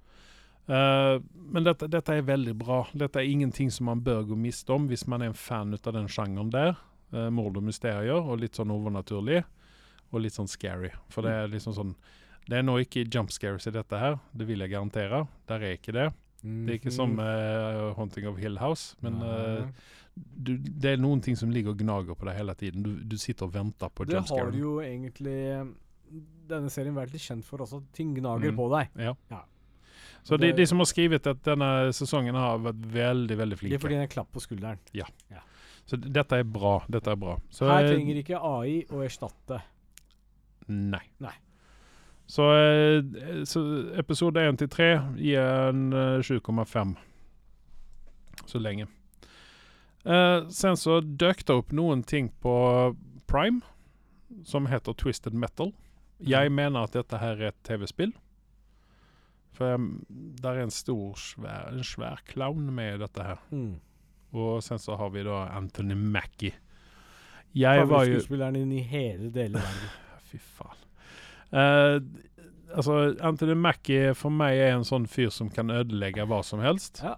[0.70, 1.18] Uh,
[1.50, 2.84] men dette, dette er veldig bra.
[2.94, 5.94] Dette er ingenting som man bør gå miste om hvis man er en fan av
[5.98, 6.76] den sjangeren der.
[7.10, 9.42] Uh, mord og mysterier, og litt sånn overnaturlig.
[10.14, 10.94] Og litt sånn scary.
[11.10, 11.96] For det er liksom sånn
[12.48, 15.26] Det er nå ikke jump scares i dette her, det vil jeg garantere.
[15.48, 16.08] Der er ikke det.
[16.42, 19.68] Det er ikke som uh, 'Haunting of Hill House', men eh,
[20.16, 22.82] du, det er noen ting som ligger og gnager på deg hele tiden.
[22.82, 25.70] Du, du sitter og venter på Det har du jo egentlig
[26.50, 27.76] denne serien vært litt kjent for også.
[27.78, 28.56] at Ting gnager Mm.
[28.58, 28.88] på deg.
[28.98, 29.14] Ja.
[29.30, 29.40] Ja.
[30.24, 33.72] Så de, Det- de som har skrevet at denne sesongen har vært veldig veldig Det
[33.74, 34.78] er fordi den er klapp på skulderen.
[34.92, 35.04] Ja.
[35.86, 36.84] Så dette er bra.
[36.90, 37.38] Dette er bra.
[37.50, 39.62] Så Her eh, trenger ikke AI å erstatte.
[40.68, 41.02] Nei.
[41.20, 41.34] Nei.
[42.32, 43.60] Så, eh, så
[44.00, 44.86] episode 1 til 3
[45.20, 46.94] gir en eh, 7,5
[48.48, 48.86] så lenge.
[50.04, 52.54] Eh, sen så dök det opp noen ting på
[53.28, 53.60] Prime
[54.48, 55.74] som heter Twisted Metal.
[56.24, 58.14] Jeg mener at dette her er et TV-spill.
[59.52, 59.76] For
[60.08, 63.42] der er en stor, svær, en svær clown med dette her.
[63.50, 63.74] Mm.
[64.32, 66.56] Og sen så har vi da Anthony Mackie.
[67.52, 69.98] Jeg var jo Favorittskuespilleren din i hele deler av verden.
[70.32, 70.81] Fy faen.
[71.52, 71.98] Eh,
[72.74, 77.02] altså, Anthony Mackie for meg er en sånn fyr som kan ødelegge hva som helst.
[77.04, 77.16] Ja.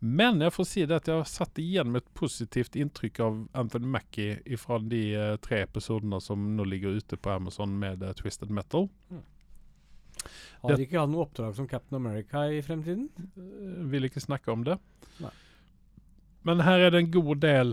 [0.00, 3.38] Men jeg får si det at jeg har satt igjen med et positivt inntrykk av
[3.56, 8.12] Anthony Mackie fra de uh, tre episodene som nå ligger ute på Amazon med uh,
[8.18, 8.90] Twisted Metal.
[10.62, 13.08] Har Det- ikke han noe oppdrag som Captain America i fremtiden?
[13.90, 14.76] Vil ikke snakke om det.
[15.20, 15.32] Nei.
[16.44, 17.72] Men her er det en god del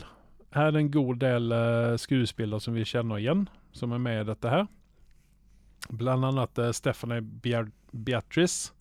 [0.54, 4.20] Her er det en god del uh, skuespillere som vi kjenner igjen, som er med
[4.22, 4.68] i dette her.
[5.89, 8.74] Blant annet uh, Stephanie Bear Beatrice.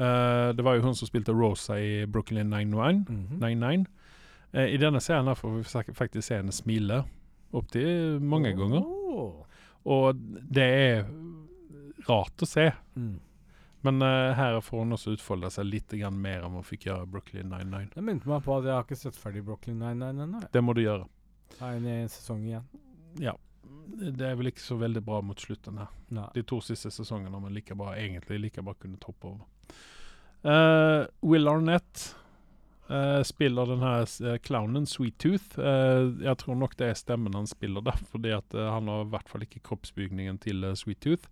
[0.00, 3.04] Uh, det var jo hun som spilte Rosa i Brooklyn 99.
[3.08, 3.40] Mhm.
[3.40, 3.86] 99.
[4.54, 7.02] Uh, I denne serien får vi faktisk se henne smile
[7.52, 8.86] opptil mange ganger.
[9.90, 10.16] Og
[10.54, 11.04] det er
[12.08, 12.70] rart å se.
[12.96, 13.18] Mm.
[13.86, 17.06] Men uh, her får hun også utfolde seg litt grann mer enn hun fikk gjøre
[17.06, 17.94] i Brooklyn 99.
[17.94, 20.42] Det minte meg på at jeg har ikke sett ferdig Brooklyn Nine-Nine ennå.
[20.52, 21.06] Det må du gjøre.
[21.54, 22.66] Det er en, en sesong igjen.
[23.20, 23.34] Ja.
[24.00, 25.88] Det er vel ikke så veldig bra mot slutten her.
[26.16, 26.28] Nei.
[26.34, 29.44] De to siste sesongene har man like bra, egentlig like bra kunnet hoppe over.
[30.42, 32.14] Uh, Will Arnett
[32.88, 35.58] uh, spiller den her eh, clownen Sweet Tooth.
[35.60, 39.28] Jeg tror nok det er stemmen han spiller der, fordi at han har i hvert
[39.28, 41.28] fall ikke kroppsbygningen til Sweet Tooth.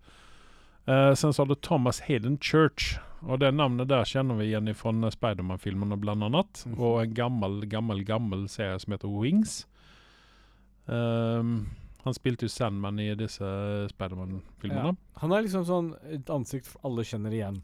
[0.88, 4.88] Sen så har du Thomas Hayden Church, og det navnet der kjenner vi igjen fra
[5.12, 6.78] Spiderman-filmene blant annet, Mhm.
[6.80, 9.66] og en gammel, gammel, gammel serie som heter Wings.
[10.88, 11.66] Ehm,
[12.08, 13.48] han spilte jo Sandman i disse
[13.92, 14.94] Spiderman-filmene.
[14.94, 15.20] Ja.
[15.22, 17.62] Han er liksom sånn et ansikt alle kjenner igjen.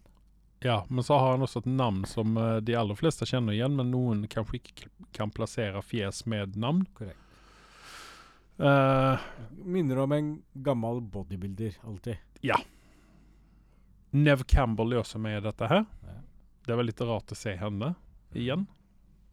[0.65, 3.75] Ja, men så har han også et navn som eh, de aller fleste kjenner igjen,
[3.77, 6.87] men noen kanskje ikke kan plassere fjes med navn.
[6.97, 7.21] Korrekt.
[8.57, 9.19] Uh,
[9.67, 12.17] Minner om en gammel bodybuilder, alltid.
[12.41, 12.57] Ja.
[14.15, 15.85] Nev Campbell er også med i dette her.
[16.07, 16.17] Ja.
[16.65, 17.93] Det var litt rart å se henne
[18.33, 18.65] igjen.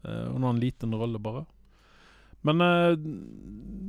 [0.02, 1.46] Uh, hun har en liten rolle, bare.
[2.46, 2.94] Men uh,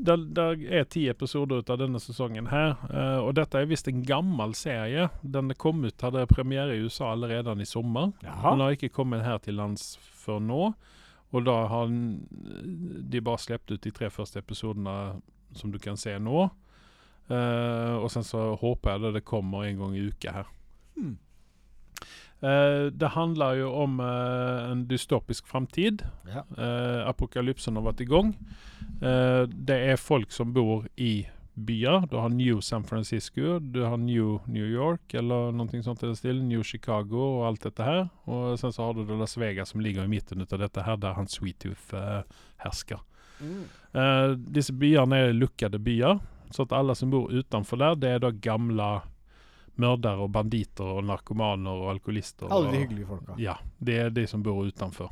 [0.03, 2.75] det, det er ti episoder ut av denne sesongen her.
[2.89, 5.09] Uh, og dette er visst en gammel serie.
[5.21, 8.11] Den kom ut, hadde premiere i USA allerede i sommer.
[8.21, 10.73] Den har ikke kommet her til lands før nå.
[11.33, 15.15] Og da har de bare sluppet ut de tre første episodene
[15.57, 16.49] som du kan se nå.
[17.31, 20.51] Uh, og sen så håper jeg det, det kommer en gang i uka her.
[22.43, 26.03] Eh, det handler jo om uh, en dystopisk framtid.
[26.27, 26.43] Ja.
[26.57, 28.35] Uh, apokalypsen har vært i gang.
[29.03, 31.25] Det er folk som bor i
[31.59, 32.05] byer.
[32.07, 36.15] Du har New San Francisco, du har New New York eller noe sånt i den
[36.15, 36.45] stilen.
[36.47, 38.05] New Chicago og alt dette her.
[38.31, 41.17] Og sen så har du Las Vegas som ligger i midten av dette her, der
[41.17, 41.91] han Sweet Tooth
[42.63, 43.03] hersker.
[43.43, 43.65] Mm.
[44.55, 48.31] Disse byene er lukkede byer, så at alle som bor utenfor der, det er da
[48.31, 48.89] gamle
[49.81, 52.51] mordere og banditter og narkomaner og alkoholister.
[52.51, 53.35] Alle de hyggelige folka.
[53.41, 55.11] ja, det er de som bor utenfor.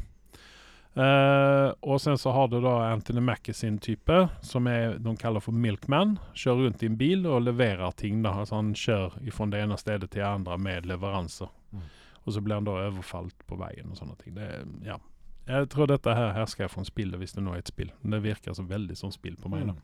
[0.91, 5.39] Uh, og sen så har du da Anthony Mackie sin type, som er de kaller
[5.39, 6.17] for Milkman.
[6.35, 8.19] Kjører rundt i en bil og leverer ting.
[8.25, 11.47] da, altså Han kjører fra det ene stedet til det andre med leveranser.
[11.71, 11.85] Mm.
[12.23, 14.35] Og så blir han da overfalt på veien og sånne ting.
[14.35, 14.49] Det,
[14.85, 14.99] ja.
[15.47, 17.89] Jeg tror dette her hersker fra spillet, hvis det nå er et spill.
[18.01, 19.71] Men det virker så veldig som spill på meg.
[19.71, 19.77] da.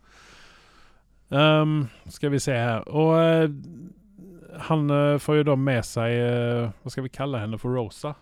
[1.29, 2.83] Um, skal vi se her.
[2.87, 3.49] Og eh,
[4.69, 8.13] han eh, får jo da med seg eh, Hva skal vi kalle henne for Rosa?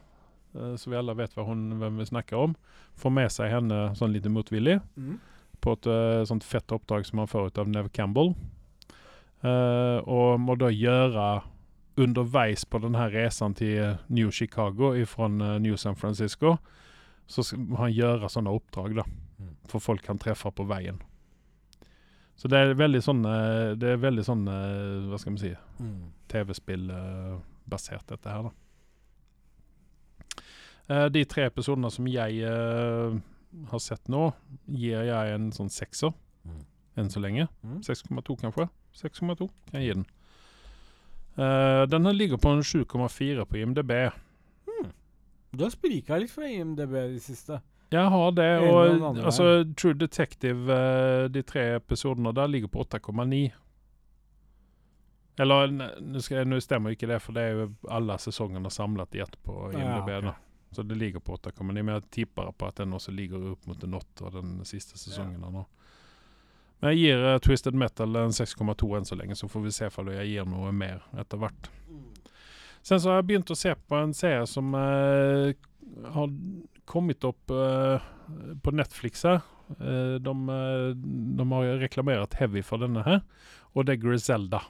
[0.55, 2.55] Eh, så vi alle vet hva hun, hvem vi snakker om.
[2.97, 5.19] Får med seg henne sånn litt motvillig Mm.
[5.61, 8.33] på et eh, sånt fett oppdrag som han får ut av Nev Campbell.
[9.45, 11.25] Og må da gjøre
[12.01, 16.57] underveis på denne reisen til New Chicago fra New San Francisco,
[17.27, 19.03] så må han gjøre sånne oppdrag da,
[19.37, 19.49] Mm.
[19.67, 20.97] for folk han treffer på veien.
[22.35, 25.53] Så det er veldig sånn eh, Det er veldig sånn eh, Hva skal vi si
[25.79, 26.11] Mm.
[26.31, 28.51] TV-spill-basert, dette her, da.
[30.89, 33.15] Eh, de tre episodene som jeg eh,
[33.71, 34.27] har sett nå,
[34.67, 36.13] gir jeg en sånn sekser
[36.45, 36.59] Mm.
[36.97, 37.47] enn så lenge.
[37.65, 37.79] Mm.
[37.81, 38.67] 6,2 kanskje.
[38.93, 40.05] 6,2 kan jeg gi den.
[41.37, 43.91] Uh, den ligger på en 7,4 på IMDb.
[45.51, 47.57] Du har sprika litt fra IMDb i det siste.
[47.93, 53.51] Jeg har det, og altså, True Detective, eh, de tre episodene der, ligger på 8,9.
[55.37, 55.67] Eller
[56.01, 60.09] nå stemmer ikke det, for det er jo alle sesongene samlet i ett på IMDb.
[60.09, 60.33] Ja, okay.
[60.75, 63.83] Så det ligger på 8,9, men jeg tipper på at den også ligger opp mot
[63.83, 65.41] en 8 den siste sesongen.
[65.43, 65.51] Ja.
[65.51, 65.65] nå.
[66.79, 69.87] Men jeg gir uh, Twisted Metal en 6,2 enn så lenge, så får vi se
[69.87, 71.69] om jeg gir noe mer etter hvert.
[72.85, 75.55] Sen så har jeg begynt å se på en serie som eh,
[76.15, 76.31] har
[76.85, 78.05] kommet opp eh,
[78.63, 79.41] på Netflix her.
[79.79, 80.87] Eh, de, eh,
[81.39, 83.21] de har reklamert heavy for denne her,
[83.73, 84.61] og det er Griselda.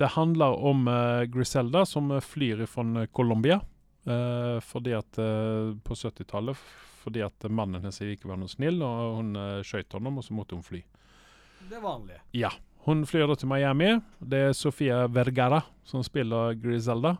[0.00, 3.60] Det handler om eh, Griselda som eh, flyr fra Colombia.
[4.06, 6.56] eh, fordi at eh, på 70-tallet
[7.02, 10.36] fordi at mannen hennes ikke var noe snill, og hun uh, skjøt ham, og så
[10.36, 10.84] måtte hun fly.
[11.66, 12.20] Det vanlige.
[12.38, 12.52] Ja.
[12.86, 13.88] Hun flyr da til Miami.
[14.18, 17.16] Det er Sofia Vergara som spiller Griselda.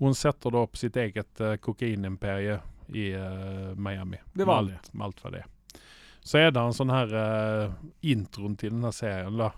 [0.00, 2.58] Hun setter da opp sitt eget uh, kokainimperie
[2.90, 4.16] i eh, Miami.
[4.32, 4.78] Det Med vanlige.
[4.80, 5.44] alt, med alt for det.
[6.26, 9.52] Så er det en sånn her uh, introen til denne serien, da.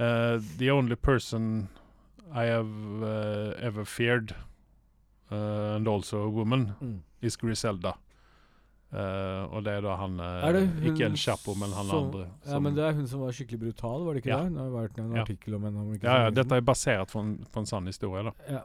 [0.00, 1.68] Uh, the only person
[2.32, 2.70] I have
[3.02, 4.32] uh, ever feared,
[5.30, 7.00] uh, and also a woman, Mm.
[7.20, 7.96] is Griselda.
[8.88, 10.56] Eh, og det er da han eh, Er
[10.88, 12.22] Ikke El Chapo, men han som- andre.
[12.48, 14.38] Ja, men det er hun som var skikkelig brutal, var det ikke Ja.
[14.44, 14.54] det?
[14.54, 15.98] Det har vært en artikkel om henne.
[16.02, 18.22] Ja, ja, dette er basert på en, på en sann historie.
[18.24, 18.32] da.
[18.48, 18.62] ja.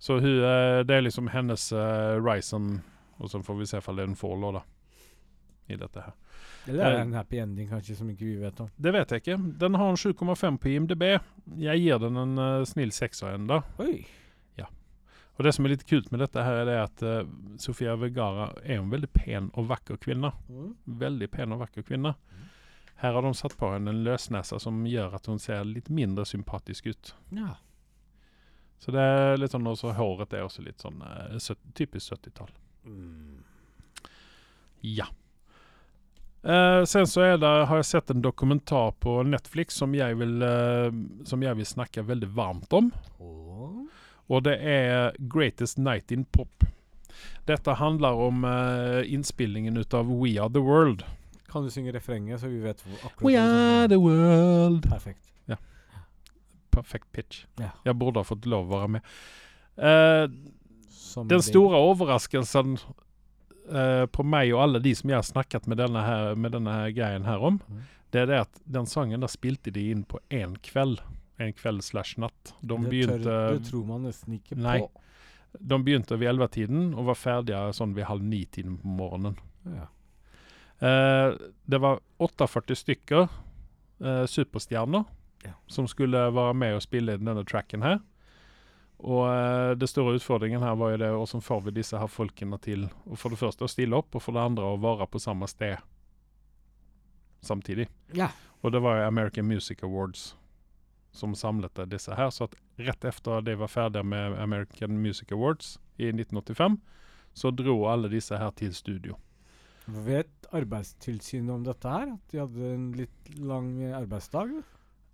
[0.00, 2.80] Så hun, eh, det er liksom hennes uh, Ryson,
[3.18, 4.62] Og så får vi se om det er en fall da.
[5.68, 6.12] I dette her.
[6.68, 7.02] Eller er det Eh.
[7.02, 8.70] en happy ending, kanskje, som ikke vi vet om?
[8.76, 9.58] Det vet jeg ikke.
[9.58, 11.02] Den har en 7,5 på IMDb.
[11.58, 13.62] Jeg gir den en uh, snill sekser ennå.
[13.78, 14.06] Oi!
[15.38, 17.28] Og det som er litt kult med dette, her er det at uh,
[17.62, 20.32] Sofia Vergara er en veldig pen og vakker kvinne.
[20.84, 22.16] Veldig pen og vakker kvinne.
[22.98, 26.24] Her har de satt på henne en løsnese som gjør at hun ser litt mindre
[26.26, 27.12] sympatisk ut.
[27.30, 27.52] Ja.
[28.78, 31.38] Så det er litt sånn også Håret er også litt sånn uh,
[31.76, 32.52] typisk 70-tall.
[34.86, 35.08] Ja.
[36.46, 40.38] Uh, sen så er det, har jeg sett en dokumentar på Netflix som jeg vil,
[40.40, 40.88] uh,
[41.26, 42.92] som jeg vil snakke veldig varmt om.
[44.28, 46.66] Og det er 'Greatest Night in Pop'.
[47.48, 48.44] Dette handler om
[49.02, 51.02] innspillingen ut av 'We Are The World'.
[51.48, 54.84] Kan du synge refrenget, så vi vet akkurat We are the world.
[54.84, 55.32] Perfekt.
[56.78, 57.42] Perfect pitch.
[57.60, 57.72] Ja.
[57.84, 59.12] Jeg burde ha fått lov å være med.
[59.78, 60.26] Uh,
[60.90, 65.80] Som Den store overraskelsen uh, på meg og alle de som jeg har snakket med
[65.80, 67.82] denne, her, med denne her greien her om, mm.
[68.14, 71.02] det er det at den sangen der spilte de inn på én kveld.
[71.38, 72.54] En kveld slash natt.
[72.60, 74.80] De det, begynte, tør, det tror man nesten ikke Nei.
[74.82, 75.04] på.
[75.58, 79.38] de begynte ved ellevetiden og var ferdige sånn ved halv ni-tiden på morgenen.
[79.68, 79.86] Ja.
[80.78, 81.34] Uh,
[81.66, 85.06] det var 48 stykker uh, superstjerner
[85.44, 85.52] Ja.
[85.70, 88.00] som skulle være med og spille inn denne tracken her.
[88.98, 92.58] Og eh, det store utfordringen her var jo det hvordan får vi disse her folkene
[92.58, 95.22] til og for det første å stille opp, og for det andre å være på
[95.22, 95.78] samme sted
[97.46, 97.86] samtidig.
[98.18, 98.32] Ja.
[98.66, 100.32] Og det var jo American Music Awards
[101.14, 102.30] som samlet disse her.
[102.34, 106.80] Så at rett etter de var ferdige med American Music Awards i 1985,
[107.34, 109.18] så dro alle disse her til studio.
[109.88, 112.10] Vet Arbeidstilsynet om dette her?
[112.12, 114.58] At de hadde en litt lang arbeidsdag?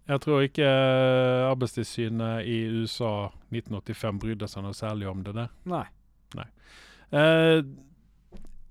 [0.04, 5.52] Jeg tror ikke eh, Arbeidstilsynet i USA 1985 brydde seg noe særlig om det der.
[6.36, 6.46] Nei.
[7.14, 7.60] Eh,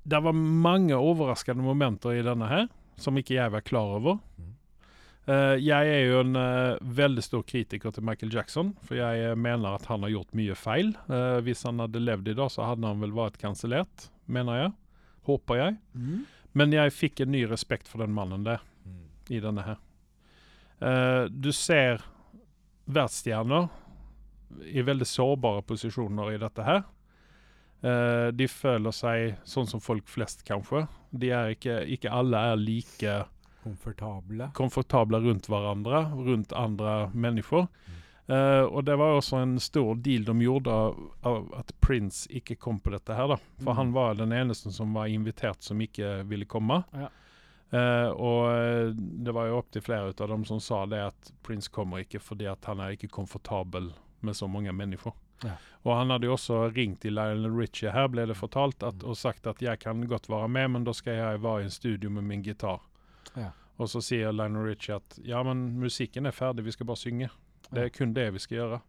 [0.03, 2.67] det var mange overraskende momenter i denne her,
[2.99, 4.19] som ikke jeg var klar over.
[4.37, 4.49] Mhm.
[5.23, 9.37] Eh, jeg er jo en eh, veldig stor kritiker til Michael Jackson, for jeg eh,
[9.39, 10.91] mener at han har gjort mye feil.
[11.07, 14.73] Eh, hvis han hadde levd i dag, så hadde han vel vært kansellert, mener jeg.
[15.29, 15.77] Håper jeg.
[16.53, 18.59] Men jeg fikk en ny respekt for den mannen der
[19.31, 19.79] i denne her.
[20.81, 22.01] Eh, du ser
[22.85, 23.69] verdensstjerner
[24.69, 26.83] i veldig sårbare posisjoner i dette her.
[27.83, 30.85] Eh, de føler seg sånn som folk flest, kanskje.
[31.11, 33.17] De ikke, ikke alle er like
[33.63, 34.49] Komfortable.
[34.53, 37.67] komfortable rundt hverandre, rundt andre mennesker.
[38.23, 40.93] Uh, og det var også en stor deal de gjorde av,
[41.27, 43.35] av at Prince ikke kom på dette her, da.
[43.59, 43.75] For Mm.
[43.75, 46.85] han var den eneste som var invitert som ikke ville komme.
[46.93, 47.09] Ja.
[47.73, 48.91] Eh, og eh,
[49.25, 52.45] det var jo opptil flere av dem som sa det at Prince kommer ikke fordi
[52.51, 53.91] at han er ikke komfortabel
[54.23, 55.15] med så mange mennesker.
[55.43, 55.55] Ja.
[55.83, 59.09] Og han hadde jo også ringt til Lionel Richie her, ble det fortalt, at, Mm.
[59.09, 61.73] og sagt at jeg kan godt være med, men da skal jeg være i en
[61.73, 62.79] studio med min gitar.
[63.35, 63.49] Ja.
[63.81, 67.29] Og så sier Lionel Richie at ja, men musikken er ferdig, vi skal bare synge.
[67.73, 68.81] Det er kun det vi skal gjøre.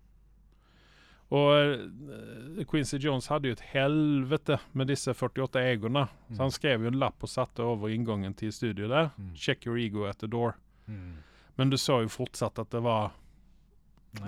[1.35, 6.07] Og eh, Quincy Jones hadde jo et helvete med disse 48 egoene.
[6.31, 9.11] Så han skrev jo en lapp og satte over inngangen til studioet der.
[9.17, 9.35] Mm.
[9.35, 10.55] 'Check your ego at the door'.
[10.87, 11.17] Mm.
[11.57, 13.13] Men du så jo fortsatt at det var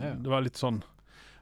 [0.03, 0.15] ja.
[0.19, 0.81] Det var litt sånn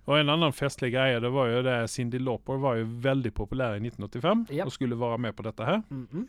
[0.04, 3.78] Og en annen festlig greie, det var jo det Cindy Lauper var jo veldig populær
[3.78, 4.66] i 1985 yep.
[4.66, 5.80] og skulle være med på dette her.
[5.88, 6.26] Mhm.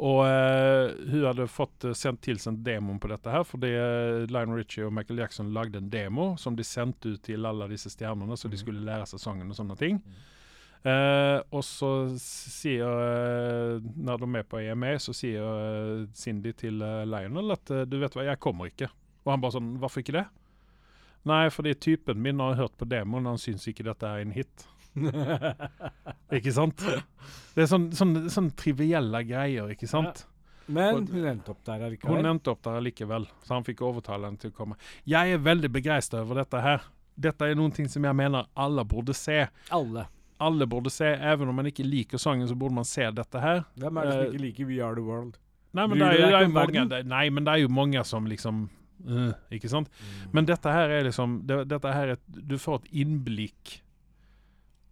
[0.00, 4.56] Og eh, hun hadde fått uh, sendt tilsendt demoen på dette her, fordi uh, Lionel
[4.62, 8.36] Richie og Michael Jackson lagde en demo som de sendte ut til alle disse stjernene,
[8.36, 8.62] så de Mhm.
[8.64, 10.00] skulle lære seg sangen og sånne ting.
[10.84, 11.88] Eh, og så
[12.18, 17.70] sier eh, Når de er på EMA, så sier eh, Cindy til eh, Lionel at
[17.70, 18.88] eh, du vet hva, jeg kommer ikke.
[19.22, 20.24] Og han bare sånn Hvorfor ikke det?
[21.30, 24.66] Nei, fordi typen min har hørt på demoen, han syns ikke dette er en hit.
[26.36, 26.82] Ikke sant?
[27.54, 30.26] Det er sånne sånn, sånn trivielle greier, ikke sant?
[30.72, 32.16] Men hun endte opp der allikevel.
[32.16, 34.78] Hun endte opp der likevel, så han fikk overtale henne til å komme.
[35.08, 36.84] Jeg er veldig begeistra over dette her.
[37.12, 39.42] Dette er noen ting som jeg mener alle burde se.
[39.74, 40.06] Alle.
[40.42, 43.64] Alle burde se, Even om man ikke liker sangen, så burde man se dette her.
[43.78, 45.36] Hvem er det som Eh, ikke liker We Are The World?
[45.72, 48.26] Nei, men det er, det er mange, det, nei, men det er jo mange som
[48.30, 48.68] liksom
[49.02, 49.88] Uh, Ikke sant?
[50.30, 53.80] Men dette her er liksom det, Dette her er Du får et innblikk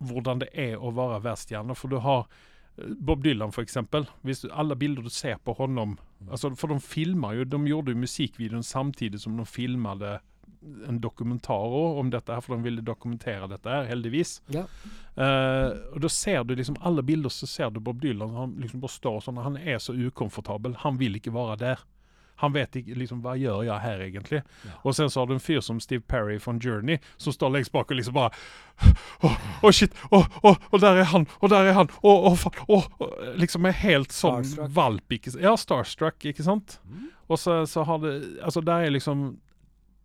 [0.00, 1.76] hvordan det er å være verdensstjerne.
[1.78, 4.08] For du har eh, Bob Dylan, eksempel.
[4.26, 5.98] Hvis du, alle bilder du ser på honom
[6.28, 10.18] altså, For de filmer jo De gjorde jo musikkvideoen samtidig som de filmade
[10.88, 14.40] en dokumentar om dette, her, for de ville dokumentere dette, her, heldigvis.
[14.52, 14.66] Ja.
[15.16, 18.34] Uh, og Da ser du liksom alle bilder så ser du Bob Dylan.
[18.36, 20.76] Han liksom bare står sånn Han er så ukomfortabel.
[20.84, 21.86] Han vil ikke være der.
[22.40, 24.42] Han vet ikke liksom hva gjør jeg her, egentlig.
[24.84, 27.72] Og sen så har du en fyr som Steve Perry fra Journey, som står lengst
[27.74, 28.30] bak og liksom bare
[29.26, 29.30] Å,
[29.62, 29.92] å, shit!
[30.10, 31.26] Å, oh, og der er han!
[31.40, 31.90] Og der er han!
[32.00, 33.36] Å, å, faen!
[33.40, 34.74] Liksom er helt sånn Starstruck.
[34.78, 35.34] valp, ikke?
[35.42, 36.78] Ja, starstruck, ikke sant?
[36.88, 37.10] Mm.
[37.30, 39.30] Og så, så har det Altså, der er liksom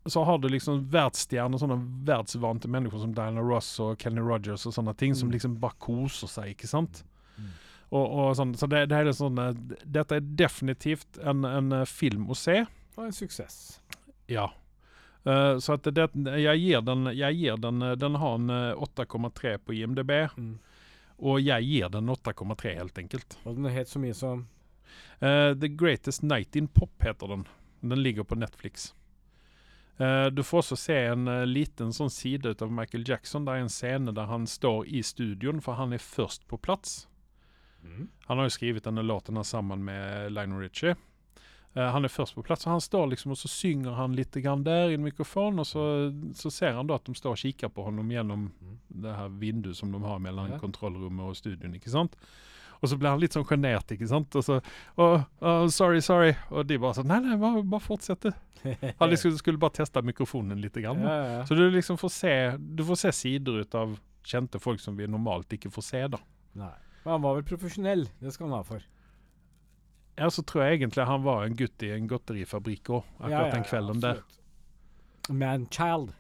[0.05, 4.75] så har du liksom verdensstjerner, sånne verdensvante mennesker som Diana Ross og Kenny Rogers og
[4.75, 5.33] sånne ting, som Mm.
[5.33, 6.99] liksom bare koser seg, ikke sant?
[7.95, 11.87] Og, og sånn, så det, det er sånn eh, Dette er definitivt en, en eh,
[11.89, 12.63] film å se.
[12.97, 13.79] Og en suksess.
[14.31, 14.49] Ja.
[15.25, 16.03] Uh, så at det,
[16.37, 20.59] jeg gir den Jeg gir den Den har en eh, 8,3 på IMDb, Mm.
[21.17, 23.37] og jeg gir den 8,3, helt enkelt.
[23.45, 24.43] Og den het så mye som
[25.23, 27.47] uh, The Greatest Night in Pop heter den.
[27.81, 28.93] Den ligger på Netflix.
[29.97, 33.45] Uh, du får også se en uh, liten sånn side av Michael Jackson.
[33.47, 37.05] Det er en scene der han står i studioen, for han er først på plass.
[38.27, 40.95] Han har jo skrevet denne låten her sammen med Lionel Richie.
[41.75, 44.36] Uh, han er først på plass, og han står liksom og så synger han litt
[44.39, 45.83] grann der i en mikrofon, og så,
[46.33, 48.45] så ser han da at de står og kikker på honom gjennom
[48.88, 50.59] det her vinduet som de har mellom Ja.
[50.61, 52.15] kontrollrommet og studioen, ikke sant?
[52.81, 54.36] Og så blir han litt sånn sjenert, ikke sant?
[54.36, 54.57] Og så
[54.99, 56.33] oh, oh, sorry, sorry.
[56.51, 58.27] Og de bare sånn Nei, nei, bare, bare fortsett.
[58.99, 60.75] Han liksom skulle bare teste mikrofonen litt.
[60.83, 61.45] Grann, ja, ja, ja.
[61.47, 65.07] Så du liksom får se Du får se sider ut av kjente folk som vi
[65.07, 66.19] normalt ikke får se, da.
[66.59, 66.73] Nei.
[67.06, 68.08] Men han var vel profesjonell.
[68.20, 68.84] Det skal han ha for.
[70.16, 73.41] Ja, så tror jeg egentlig han var en gutt i en godterifabrikk òg, akkurat Ja,
[73.45, 74.22] ja, den ja, kvelden der.
[75.30, 76.14] Man-child.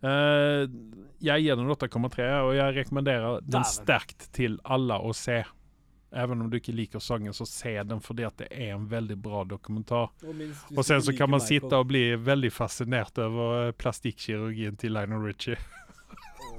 [0.00, 0.62] Eh,
[1.20, 5.42] jeg gir den 8,3, og jeg rekommenderer den sterkt til alle å se.
[6.10, 9.18] Even om du ikke liker sangen, så se den fordi at det er en veldig
[9.22, 10.08] bra dokumentar.
[10.74, 15.22] Og sen så kan man sitte og bli veldig fascinert over eh, plastikkirurgien til Lionel
[15.28, 15.60] Richie.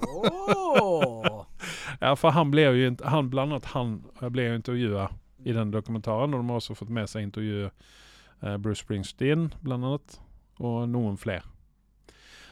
[0.07, 1.45] Åh!
[2.01, 3.89] Ja, for han ble jo inte- han Blant annet han
[4.21, 5.09] eh, ble jo intervjua
[5.45, 9.85] i den dokumentaren, og de har også fått med seg intervju eh, Bruce Springsteen blant
[9.85, 10.15] annet,
[10.61, 11.43] og noen flere.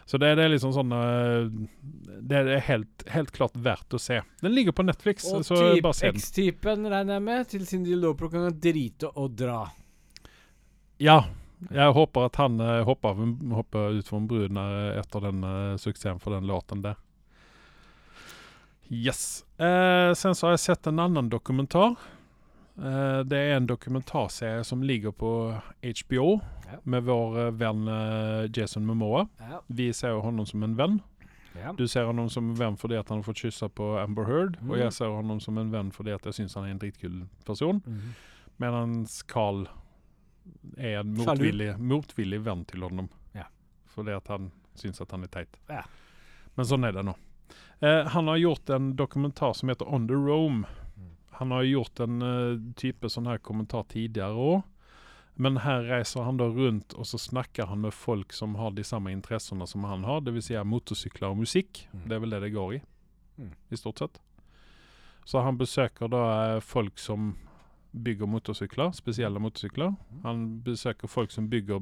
[0.10, 1.50] Så det, det er liksom sånn eh,
[2.26, 4.22] Det er helt, helt klart verdt å se.
[4.42, 6.18] Den ligger på Netflix, Og så typ, bare se den.
[6.22, 9.64] X-typen regner jeg med, til Cindy Lopro kan drite og dra.
[11.02, 11.20] Ja.
[11.68, 13.18] Jeg håper at han eh, hopper,
[13.54, 16.96] hopper ut fra en bru etter den eh, suksessen for den låten der.
[18.90, 19.46] Yes.
[19.58, 21.98] Eh, sen så har jeg sett en annen dokumentar.
[22.80, 25.34] Eh, det er en dokumentarserie som ligger på
[25.84, 26.40] HBO
[26.70, 26.78] Ja.
[26.84, 27.86] med vår eh, venn
[28.56, 29.28] Jason Momoa.
[29.40, 29.62] Ja.
[29.68, 31.00] Vi ser jo honom som en venn.
[31.56, 31.74] ja.
[31.74, 34.58] Du ser honom som en venn fordi at han har fått kyssa på Amber Heard.
[34.62, 34.72] Mm.
[34.72, 37.24] Og jeg ser honom som en venn fordi at jeg syns han er en dritkul
[37.46, 37.82] person.
[37.86, 38.14] Mm.
[38.60, 39.68] Mens Carl
[40.78, 43.10] er en motvillig, motvillig venn til honom.
[43.36, 43.48] Ja.
[43.94, 45.60] Fordi at han syns at han er teit.
[45.70, 45.84] Ja.
[46.56, 47.16] Men sånn er det nå.
[47.80, 50.66] Eh, han har gjort en dokumentar som heter On the Roam.
[50.98, 51.12] Mm.
[51.40, 54.62] Han har gjort en uh, type sånn her kommentar tidligere òg.
[55.40, 58.84] Men her reiser han da rundt og så snakker han med folk som har de
[58.84, 60.50] samme interessene som han har, dvs.
[60.50, 61.86] Si motorsykler og musikk.
[61.94, 62.02] Mm.
[62.10, 62.82] Det er vel det det går i,
[63.40, 63.54] Mm.
[63.72, 64.20] i stort sett.
[65.24, 66.24] Så han besøker da
[66.56, 67.38] eh, folk som
[67.94, 69.94] bygger motorsykler, spesielle motorsykler.
[70.24, 71.80] Han besøker folk som bygger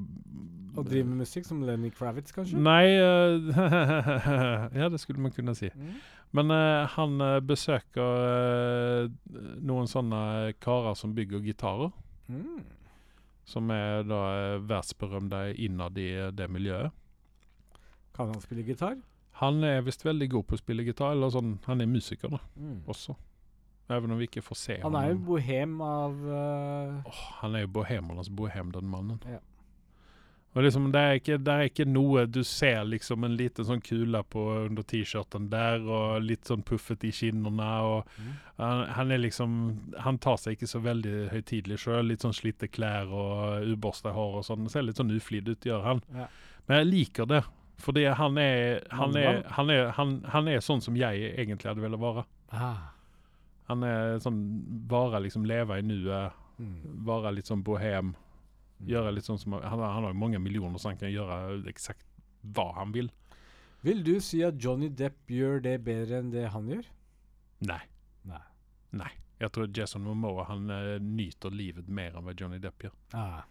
[0.78, 2.60] Og driver med musikk, som Lenny Kravitz, kanskje?
[2.62, 5.70] Nei uh, Ja, det skulle man kunne si.
[5.74, 5.98] Mm.
[6.38, 8.24] Men uh, han eh, besøker
[9.08, 11.92] uh, noen sånne karer som bygger gitarer.
[12.28, 12.64] Mm.
[13.48, 14.22] Som er da
[14.60, 16.92] verdensberømte innad i det miljøet.
[18.18, 18.98] Kan han spille gitar?
[19.40, 22.40] Han er visst veldig god på å spille gitar, eller sånn, han er musiker da,
[22.58, 22.82] Mm.
[22.90, 23.16] også.
[23.90, 26.98] Even om vi ikke får se Han er jo bohem av uh...
[27.08, 29.22] Åh, han er jo bohemernes bohem, den mannen.
[29.30, 29.40] Ja.
[30.58, 33.82] Og liksom, det er, ikke, det er ikke noe Du ser liksom en liten sånn
[33.86, 37.68] kule på under T-skjorten der, og litt sånn puffet i kinnene.
[37.86, 38.32] og Mm.
[38.58, 39.52] han, han er liksom
[40.02, 42.08] Han tar seg ikke så veldig høytidelig sjøl.
[42.10, 44.66] Litt sånn slitte klær og uborsta hår og sånn.
[44.74, 46.02] Ser litt sånn uflidd ut, gjør han.
[46.16, 46.26] Ja.
[46.68, 47.44] Men jeg liker det.
[47.78, 51.86] Fordi han er han er, han, er, han, han er sånn som jeg egentlig hadde
[51.86, 52.26] villet være.
[52.50, 52.97] Ah.
[53.68, 54.42] Han er sånn
[54.88, 56.34] Bare liksom leve i nuet.
[56.58, 57.04] Mm.
[57.06, 58.16] Være litt sånn bohem.
[58.88, 61.66] Gjøre litt sånn som Han, har- han har jo mange millioner, så han kan gjøre
[61.68, 62.06] eksakt
[62.54, 63.10] hva han vil.
[63.84, 66.86] Vil du si at Johnny Depp gjør det bedre enn det han gjør?
[67.68, 67.82] Nei.
[68.26, 68.42] Nei.
[68.92, 69.12] Nei.
[69.40, 72.96] Jeg tror Jason Momoa han uh, nyter livet mer enn hva Johnny Depp gjør.
[73.14, 73.44] Ah.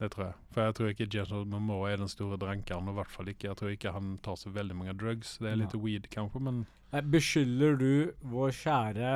[0.00, 0.36] Det tror jeg.
[0.54, 2.88] For jeg tror ikke Jason Momoa er den store drankeren.
[2.88, 5.36] Og i hvert fall ikke Jeg tror ikke han tar så veldig mange drugs.
[5.38, 5.82] Det er litt ja.
[5.84, 7.92] weed, kanskje, men Nei, Beskylder du
[8.32, 9.12] vår kjære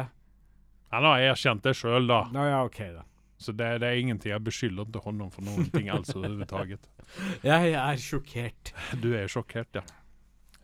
[0.96, 2.22] Han har erkjent det sjøl, da.
[2.32, 3.04] Nå ja, OK, da.
[3.36, 4.32] Så det, det er ingenting.
[4.32, 6.86] Jeg beskylder ikke honom for noen ting alls overhodet.
[7.44, 8.72] Jeg er sjokkert.
[9.02, 9.82] Du er sjokkert, ja.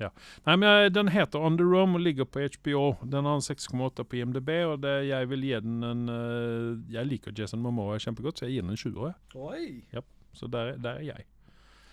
[0.01, 0.09] ja.
[0.49, 2.87] Nei, men eh, Den heter On The Room og ligger på HBO.
[3.05, 7.11] Den har en 6,8 på IMDb, og det, jeg vil gi den en eh, Jeg
[7.11, 9.13] liker Jason Momoa kjempegodt, så jeg gir den en 20 år.
[9.37, 9.45] jeg.
[10.01, 10.03] Oi!
[10.33, 11.29] Så der, der er jeg.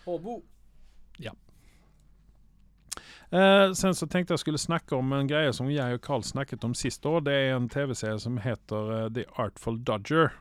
[0.08, 0.40] Håbo.
[3.30, 6.66] Eh, sen så tenkte jeg skulle snakke om en greie som jeg og Carl snakket
[6.66, 7.22] om sist år.
[7.28, 10.34] Det er en TV-serie som heter eh, The Artful Dodger.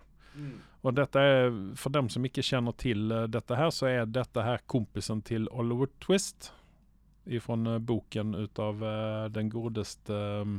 [0.87, 4.45] Og dette er, For dem som ikke kjenner til eh, dette her, så er dette
[4.45, 6.53] her kompisen til Oliver Twist.
[7.45, 10.55] Fra boken ut av eh, den godeste eh,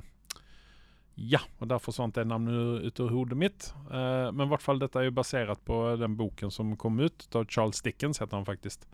[1.20, 3.72] Ja, og der forsvant det navnet ut av hodet mitt.
[3.90, 7.26] Eh, men i hvert fall dette er jo basert på den boken som kom ut.
[7.34, 8.86] av Charles Dickens heter han faktisk.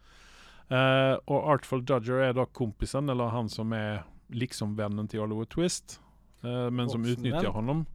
[0.66, 4.03] Eh, og Artful Dodger er da kompisen, eller han som er
[4.34, 5.99] liksom vennen til Oliver Twist,
[6.43, 7.45] uh, men som venn.
[7.53, 7.86] honom.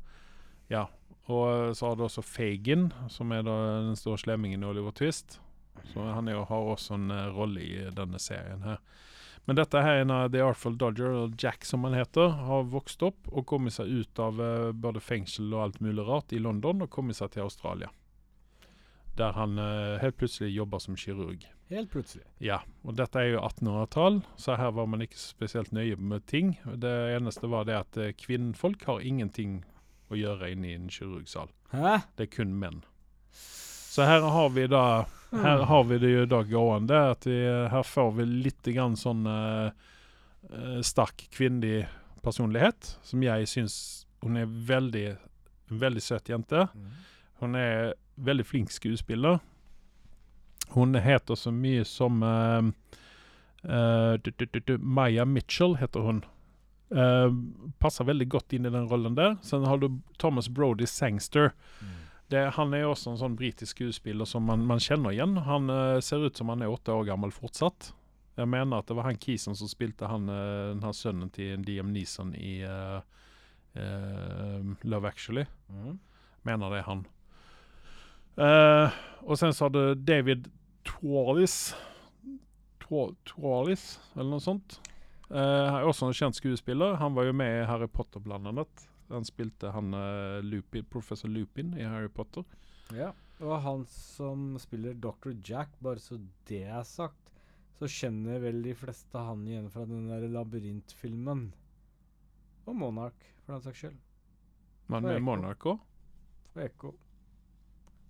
[0.71, 0.85] Ja.
[1.31, 3.57] Og eh, så har du også Fagin, som er da
[3.89, 5.41] den store slemmingen i Oliver Twist.
[5.91, 8.79] Så han jo- har også en uh, rolle i denne serien her.
[9.49, 13.27] Men dette her er The Artful Dodger, eller Jack som han heter, har vokst opp
[13.33, 14.37] og kommet seg ut av
[14.77, 17.89] både fengsel og alt mulig rart i London, og kommet seg til Australia.
[19.19, 21.47] Der han eh, helt plutselig jobber som kirurg.
[21.71, 22.25] Helt plutselig.
[22.43, 26.57] Ja, og dette er jo 1800-tall, så her var man ikke spesielt nøye med ting.
[26.65, 29.61] Det eneste var det at eh, kvinnfolk har ingenting
[30.11, 31.51] å gjøre inne i en kirurgsal.
[31.71, 32.01] Hæ?
[32.19, 32.83] Det er kun menn.
[33.91, 37.37] Så her har vi da Her har vi det jo da gående at vi,
[37.71, 39.71] her får vi litt grann sånn eh,
[40.51, 41.85] eh, sterk kvinnelig
[42.23, 43.77] personlighet, som jeg syns
[44.25, 45.05] Hun er veldig
[45.71, 46.67] en veldig søt jente.
[47.41, 47.95] Hun er
[48.25, 49.41] veldig flink skuespiller.
[50.71, 52.63] Hun heter så mye som uh,
[54.23, 56.23] du, du, du, Maya Mitchell heter hun.
[56.91, 57.31] Uh,
[57.79, 59.37] passer veldig godt inn i den rollen der.
[59.43, 61.53] Sen har du Thomas Brody Sangster.
[62.31, 65.35] Det, han er også en sånn britisk skuespiller som man, man kjenner igjen.
[65.47, 67.93] Han uh, ser ut som han er åtte år gammel fortsatt.
[68.39, 71.91] Jeg mener at det var han Kisen som spilte han, uh, den sønnen til Liam
[71.95, 72.61] Neeson i
[74.83, 75.45] Love Actually.
[75.71, 75.99] Mm.
[76.47, 77.05] Mener det er han.
[78.37, 80.49] Eh, og sen så hadde David
[80.87, 81.73] Tualis,
[82.81, 83.85] Tualis
[84.17, 84.81] eller noe sånt.
[85.31, 86.97] Uh, han også en kjent skuespiller.
[86.99, 88.87] Han var jo med i Harry Potter, blant annet.
[89.13, 92.43] Han spilte han uh, Lupin, professor Lupin i Harry Potter.
[92.97, 93.13] Ja.
[93.41, 95.33] Og han som spiller Dr.
[95.47, 96.19] Jack, bare så
[96.51, 97.31] det er sagt,
[97.79, 101.47] så kjenner vel de fleste han igjen fra den der labyrintfilmen.
[102.67, 104.03] Og Monarch, for den saks skyld.
[104.91, 105.87] Men med Monark også.
[106.51, 106.93] Og Ekko.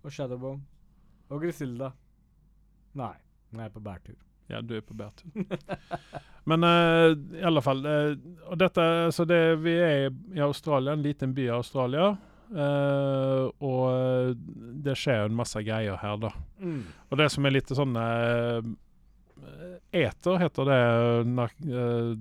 [0.01, 0.61] Og Shadowbomb
[1.31, 1.91] Og Grisilda.
[2.99, 3.13] Nei,
[3.53, 4.17] jeg er på bærtur.
[4.51, 5.31] Ja, du er på bærtur.
[6.49, 8.17] Men uh, i alle fall uh,
[8.49, 8.83] Og dette
[9.15, 12.11] Så det, vi er i Australia, en liten by i Australia.
[12.51, 14.35] Uh, og
[14.83, 16.33] det skjer en masse greier her, da.
[16.59, 16.81] Mm.
[17.07, 17.95] Og det som er litt sånn
[19.91, 20.81] Eter heter det
[21.31, 22.11] uh,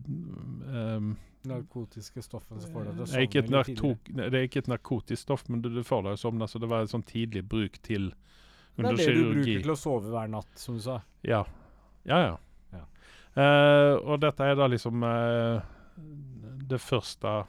[0.70, 1.10] em,
[1.48, 4.30] Narkotiske stoffene som får deg til å det, ikke sovne litt tidligere.
[4.30, 6.48] det er ikke et narkotisk stoff, men du, du får deg til å sovne.
[6.50, 8.10] Så det var en sånn tidlig bruk til
[8.76, 11.00] Det er det du bruker til å sove hver natt, som du sa.
[11.26, 11.44] Ja.
[12.08, 12.36] Ja, ja.
[12.76, 12.84] Ja.
[13.36, 15.62] Uh, og dette er da liksom uh,
[16.70, 17.42] det første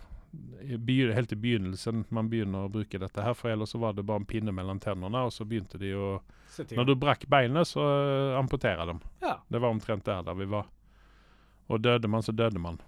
[0.61, 4.21] Helt i begynnelsen man begynner å bruke dette her, for ellers så var det bare
[4.21, 6.21] en pinne mellom tennene, og så begynte de å
[6.69, 8.95] Når du brakk beinet, så uh, amputerer de.
[9.25, 9.33] Ja.
[9.47, 10.69] Det var omtrent der, der vi var.
[11.67, 12.79] Og døde man, så døde man.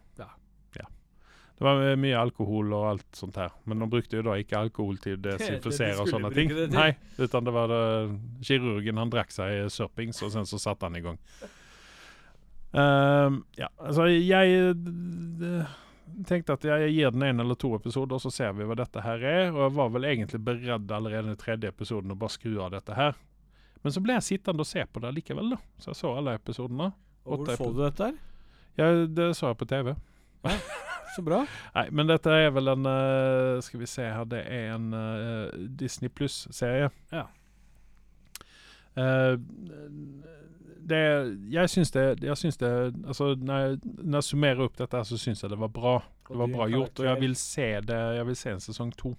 [1.58, 3.54] Det var eh, mye alkohol og alt sånt her.
[3.70, 6.54] Men de brukte jo da ikke alkohol til å desinfisere og sånne ting.
[6.54, 6.70] det.
[6.74, 7.84] Nei, utan det var det
[8.47, 11.20] kirurgen, han drakk seg sørpings, og sen så satte han i gang.
[12.74, 15.74] Um, ja, altså jeg eh,
[16.26, 19.22] tenkte at jeg gir den en eller to episoder, så ser vi hva dette her
[19.22, 19.43] er.
[19.54, 22.97] Og jeg var vel egentlig beredt allerede i tredje episoden å bare skru av dette
[22.97, 23.20] her.
[23.84, 25.60] Men så ble jeg sittende og se på det likevel, da.
[25.78, 26.93] Så jeg så alle episodene.
[27.28, 28.20] Og hvor så du dette her?
[28.80, 29.93] Ja, det så jeg på TV.
[31.14, 31.44] Så bra.
[31.76, 35.52] Nei, men dette er vel en uh, Skal vi se her, det er en uh,
[35.78, 36.89] Disney Pluss-serie.
[37.14, 37.28] Ja.
[38.98, 39.38] Uh,
[40.84, 41.00] det
[41.50, 42.70] Jeg syns det Jeg syns det
[43.08, 45.94] Altså, når jeg, når jeg summerer opp dette, så syns jeg det var bra.
[46.28, 49.14] Det var bra gjort, og jeg vil se det Jeg vil se en sesong to.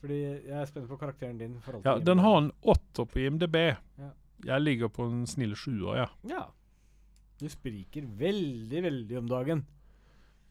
[0.00, 1.58] Fordi jeg er spent på karakteren din.
[1.84, 3.56] Ja, den har en åtter på IMDb.
[4.00, 4.14] Ja.
[4.46, 6.06] Jeg ligger på en snill sjuer, ja.
[6.24, 6.46] Ja.
[7.40, 9.66] Du spriker veldig, veldig om dagen.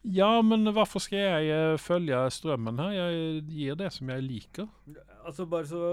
[0.02, 2.92] Ja, men hvorfor skal jeg eh, følge strømmen her?
[2.96, 4.68] Jeg gir det som jeg liker.
[5.26, 5.90] Altså Bare så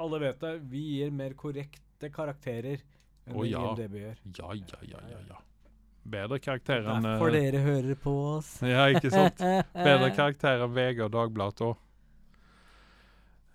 [0.00, 2.80] alle vet det, vi gir mer korrekte karakterer
[3.28, 3.60] enn det ja.
[3.60, 4.22] IMDb gjør.
[4.38, 5.20] Ja, ja, ja, ja.
[5.28, 5.42] ja.
[6.04, 8.56] Bedre karakter enn Derfor eh, dere hører på oss.
[8.74, 9.44] Ja, ikke sant?
[9.88, 11.80] Bedre karakter enn VG og Dagbladet òg.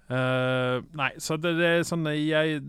[0.09, 2.61] nei, så det, det er sånn Jeg,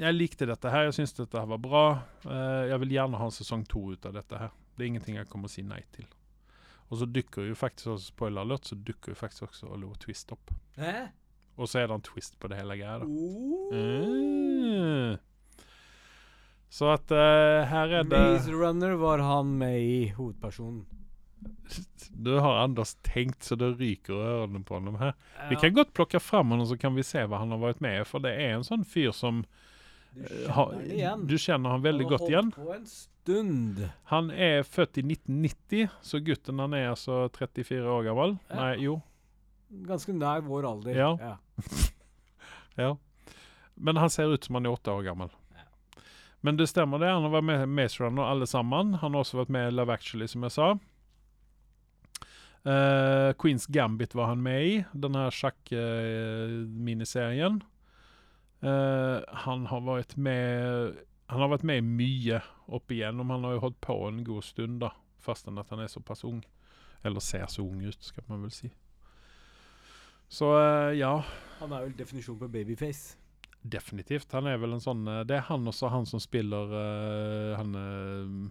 [0.00, 0.88] jeg likte dette her.
[0.88, 1.84] Jeg syns dette her var bra.
[2.24, 4.56] Uh, jeg vil gjerne ha en sesong to ut av dette her.
[4.76, 6.08] Det er ingenting jeg kommer å si nei til.
[6.90, 10.32] Og så dukker jo faktisk også, spoiler alert, så dukker jo faktisk også Oliver Twist
[10.34, 10.50] opp.
[10.78, 11.10] Hæ?
[11.60, 13.06] Og så er det en twist på det hele greia, da.
[13.06, 13.74] Uh.
[13.74, 15.18] Mm.
[16.70, 20.86] Så at uh, her er det Maze Runner var han med i hovedpersonen.
[22.20, 25.14] Du har Anders tenkt så det ryker i ørene på ham her.
[25.48, 28.00] Vi kan godt plukke fram ham, så kan vi se hva han har vært med
[28.00, 28.04] i.
[28.04, 29.44] For det er en sånn fyr som
[30.12, 31.24] Du kjenner kjenner veldig godt igjen.
[31.30, 32.52] Du kjenner han veldig Han godt igjen.
[33.20, 33.88] Stund.
[34.04, 38.36] Han er født i 1990, så gutten han er altså 34 år gammel.
[38.48, 38.60] Ja.
[38.60, 39.00] Nei, jo.
[39.86, 40.94] Ganske nær vår alder.
[40.96, 41.36] Ja.
[42.76, 42.96] Ja.
[43.80, 45.30] Men han ser ut som han er åtte år gammel.
[46.40, 47.12] Men det stemmer det.
[47.12, 48.94] Han har vært med i Maze Runner alle sammen.
[49.00, 50.68] Han har også vært med i Love Actually, som jeg sa.
[52.60, 57.62] Uh, Queens Gambit var han med i, den her sjakk-miniserien.
[58.60, 60.44] Uh, han har vært med
[61.30, 62.40] Han har vært med i mye
[62.74, 63.30] opp igjennom.
[63.30, 64.90] Han har jo holdt på en god stund, da.
[65.22, 66.40] Fastän at han er såpass ung.
[67.06, 68.70] Eller ser så ung ut, skal man vel si.
[70.30, 71.24] Så eh, ja,
[71.58, 73.16] Han er vel definisjonen på babyface.
[73.62, 74.32] definitivt.
[74.32, 77.74] Han er vel en sånn eh, Det er han også, han som spiller uh, han
[77.76, 78.44] mm,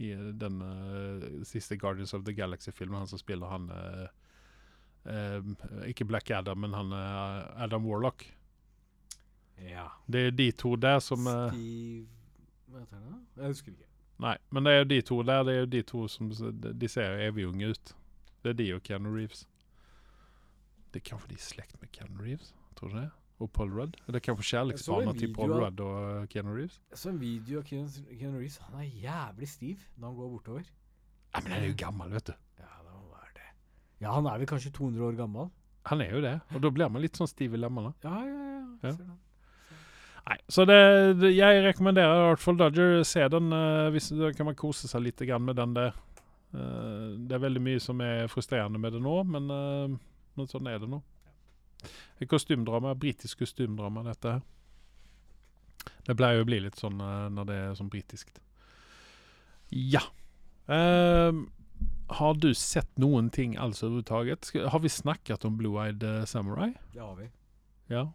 [0.00, 3.02] i den uh, siste Guardians of the Galaxy-filmen.
[3.02, 3.70] Han som spiller han
[5.86, 8.24] Ikke Black Adam, men han Adam Warlock.
[9.68, 9.86] Ja.
[10.10, 12.06] Det er de to der som eh, Steve
[12.72, 13.22] Hva heter han?
[13.36, 13.88] Jeg husker ikke.
[14.22, 15.42] Nei, men det er jo de to der.
[15.46, 16.28] Det er jo de to som
[16.82, 17.94] De ser evig unge ut.
[18.42, 19.46] Det er de og Keanu Reeves.
[20.92, 22.52] Det er kanskje de er i slekt med Keanu Reeves?
[22.76, 23.08] Tror du det?
[23.42, 23.96] Og Paul Rudd?
[24.06, 26.76] Det er kanskje kjærlighetsbarna til Paul Rudd og eh, Keanu Reeves?
[26.92, 28.58] Jeg så en video av Keanu Reeves.
[28.68, 30.68] Han er jævlig stiv når han går bortover.
[31.32, 32.34] Nei, men han er jo gammel, vet du.
[32.60, 33.48] Ja, det må være det.
[34.04, 35.50] Ja, han er vel kanskje 200 år gammel?
[35.90, 36.36] Han er jo det.
[36.54, 37.94] Og da blir man litt sånn stiv i lemmene.
[38.04, 38.92] Ja, ja, ja.
[38.92, 38.94] Ja.
[40.22, 40.78] Nei, så det,
[41.18, 43.00] det, jeg rekommenderer fall Dodger.
[43.06, 43.50] Se den.
[43.52, 45.96] uh, hvis, da kan man kose seg litt grann med den der.
[46.54, 50.68] Uh, det er veldig mye som er frustrerende med det nå, men, uh, men sånn
[50.70, 51.02] er det nå.
[52.22, 54.42] Et kostymdrama, britisk kostymdrama, dette her.
[56.06, 57.00] Det pleier jo å bli litt sånn
[57.34, 58.30] når det er sånn britisk.
[59.72, 60.02] Ja.
[60.66, 61.46] Ehm,
[62.06, 64.52] har du sett noen ting altså overhodet?
[64.68, 66.72] Har vi snakket om Blue-Eyed eh, Samurai?
[66.92, 67.28] Det har vi.
[67.88, 68.10] Ja.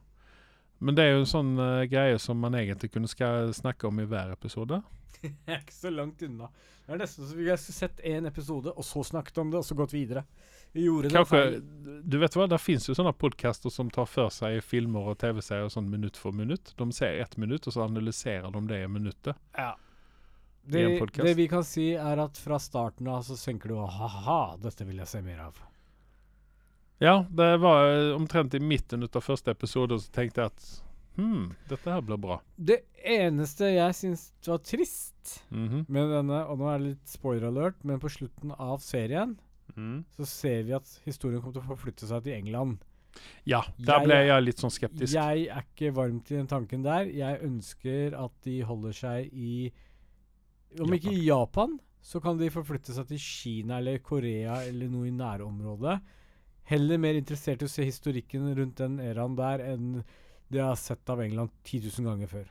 [0.79, 4.07] Men det er jo en sånn uh, greie som man egentlig kunne snakke om i
[4.09, 4.81] hver episode.
[5.23, 6.51] Jeg er ikke så langt unna.
[6.85, 9.65] Det er nesten så vi har sett én episode, og så snakket om det, og
[9.65, 10.23] så gått videre.
[10.71, 12.01] Vi gjorde det Kanskje, feil.
[12.03, 15.71] du vet hva, Det finnes jo sånne podcaster som tar for seg filmer og TV-serier
[15.73, 16.73] sånn minutt for minutt.
[16.77, 19.39] De ser ett minutt, og så analyserer de det i minuttet.
[19.57, 19.73] Ja.
[20.67, 20.83] Det,
[21.23, 24.99] det vi kan si, er at fra starten av så senker du ha-ha, dette vil
[24.99, 25.61] jeg se mer av.
[26.99, 30.67] Ja, det var eh, omtrent i midten av første episode, så tenkte jeg at
[31.17, 32.39] hmm, dette her blir bra.
[32.57, 35.13] Det eneste jeg syns var trist
[35.51, 35.85] Mhm.
[35.91, 39.33] med denne, og nå er det litt spoiler alert, men på slutten av serien
[39.75, 40.05] mm.
[40.15, 42.77] så ser vi at historien kommer til å forflytte seg til England.
[43.45, 45.13] Ja, der Jeg- ble jeg litt sånn skeptisk.
[45.13, 47.05] Jeg er ikke varm til den tanken der.
[47.11, 49.71] Jeg ønsker at de holder seg i
[50.79, 55.07] Om ikke i Japan, så kan de forflytte seg til Kina eller Korea eller noe
[55.07, 55.99] i nærområdet.
[56.67, 59.89] Heller mer interessert i å se historikken rundt den eraen der enn
[60.47, 62.47] det jeg har sett av England 10 000 ganger før.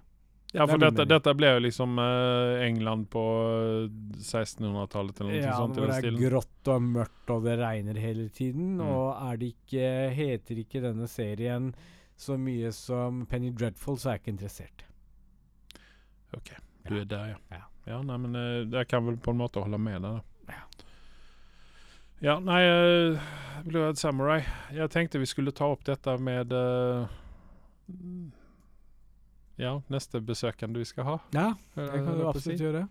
[0.54, 3.88] Ja, for det dette, dette ble jo liksom uh, England på eh,
[4.22, 5.80] 1600-tallet eller noe Ja, sånt.
[5.80, 8.76] Ja, det er grått og mørkt og det regner hele tiden.
[8.78, 8.84] Mm.
[8.86, 11.72] Og er det ikke, heter ikke denne serien
[12.16, 14.86] så mye som Penny Dreadful, så er jeg ikke interessert.
[16.36, 16.54] Ok,
[16.88, 17.42] du er der, ja.
[17.58, 17.64] Ja.
[17.86, 20.16] Ja, nei, men uh, jeg kan vel på en måte holde med deg.
[20.16, 20.56] da.
[20.56, 20.85] Ja.
[22.24, 23.20] Ja, nei uh,
[23.66, 24.40] Blue Eyed Samurai.
[24.72, 27.04] Jeg tenkte vi skulle ta opp dette med uh,
[29.60, 31.18] ja, neste besøkende vi skal ha.
[31.36, 32.86] Ja, Eh, det kan du absolutt gjøre.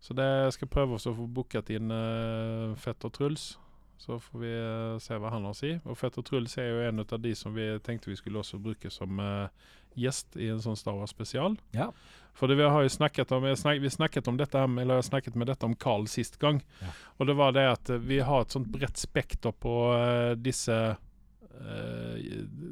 [0.00, 3.58] Så det skal prøve å få booket inn uh, Fetter Truls.
[4.00, 5.74] Så får vi uh, se hva han har å si.
[5.84, 8.90] Og Fetter Truls er jo en av de som vi tenkte vi skulle også bruke
[8.90, 9.68] som eh,
[10.00, 11.58] gjest i en sånn Star Wars spesial.
[11.76, 11.90] Ja.
[12.34, 14.94] For det vi har jo snakket om, vi snak, vi snakket om dette, her- eller
[14.96, 16.62] jeg har snakket med dette om Carl sist gang.
[16.80, 16.92] Ja.
[17.18, 20.76] Og det var det at eh, vi har et sånt bredt spekter på uh, disse
[20.96, 22.14] uh,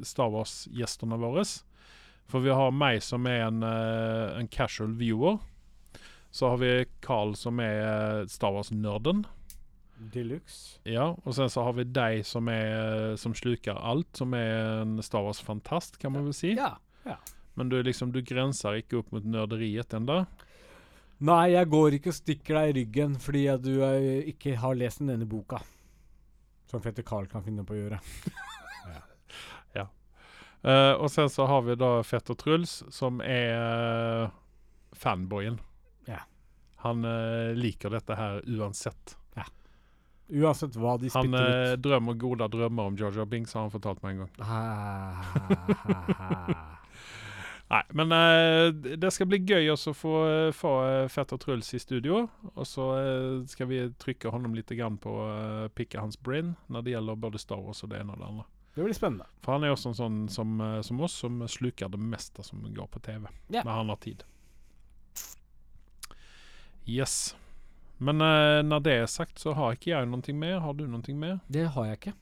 [0.03, 1.43] Star Wars-gjestene våre.
[2.29, 5.37] For vi har meg som er en, uh, en casual viewer.
[6.31, 9.25] Så har vi Carl som er Star Wars-nerden.
[10.13, 10.77] Deluxe.
[10.87, 15.01] Ja, og sen så har vi deg som, er, som sluker alt, som er en
[15.03, 16.53] Star Wars-fantast, kan man vel si.
[16.55, 17.17] Ja, Ja.
[17.59, 20.21] Men du, liksom, du grenser ikke opp mot nerderiet ennå.
[21.27, 24.77] Nei, jeg går ikke og stikker deg i ryggen fordi at du er, ikke har
[24.79, 25.59] lest den ene boka.
[26.71, 27.99] Som Fetter Carl kan finne på å gjøre.
[30.61, 34.29] Eh, og sen så har vi da Fetter Truls, som er eh,
[34.91, 35.59] fanboyen.
[36.07, 36.19] Ja.
[36.83, 39.17] Han uh, liker dette her uansett.
[39.35, 39.43] Ja.
[40.29, 41.69] Uansett hva de Han spytter ut.
[41.69, 44.35] Han drømmer gode drømmer om Georgia Binks, har han fortalt meg en gang.
[47.69, 50.13] Nei, men uh, det skal bli gøy også å få,
[50.57, 52.23] få eh, Fetter Truls i studio.
[52.55, 56.87] Og så uh, skal vi trykke honom litt grann på uh, pikket hans brain når
[56.87, 58.45] det gjelder både Star Wars og det ene og det andre.
[58.73, 59.27] det blir spennende.
[59.45, 62.63] For han er også en sånn som, eh, som oss, som sluker det meste som
[62.63, 63.27] går på TV.
[63.51, 63.65] Yeah.
[63.65, 64.23] Når han har tid.
[66.89, 67.35] Yes.
[67.97, 70.57] Men uh, når det er sagt, så har ikke jeg noe mer.
[70.63, 71.37] Har du noe mer?
[71.51, 72.15] Det har jeg ikke.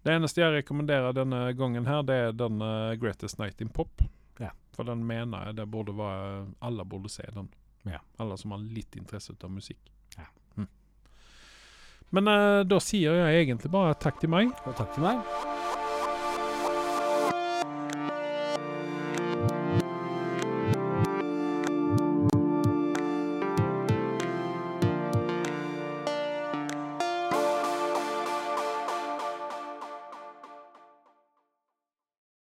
[0.00, 4.00] Det eneste jeg rekommenderer denne gangen her, det er den eh, Greatest Night in Pop.
[4.80, 7.50] For den mener jeg det burde være Alle burde se den.
[7.84, 8.00] Ja.
[8.16, 9.92] Alle som har litt interesse av musikk.
[10.16, 10.24] Ja.
[10.56, 10.68] Mm.
[12.16, 14.54] Men eh, da sier jeg egentlig bare takk til meg.
[14.64, 15.59] Og takk til meg.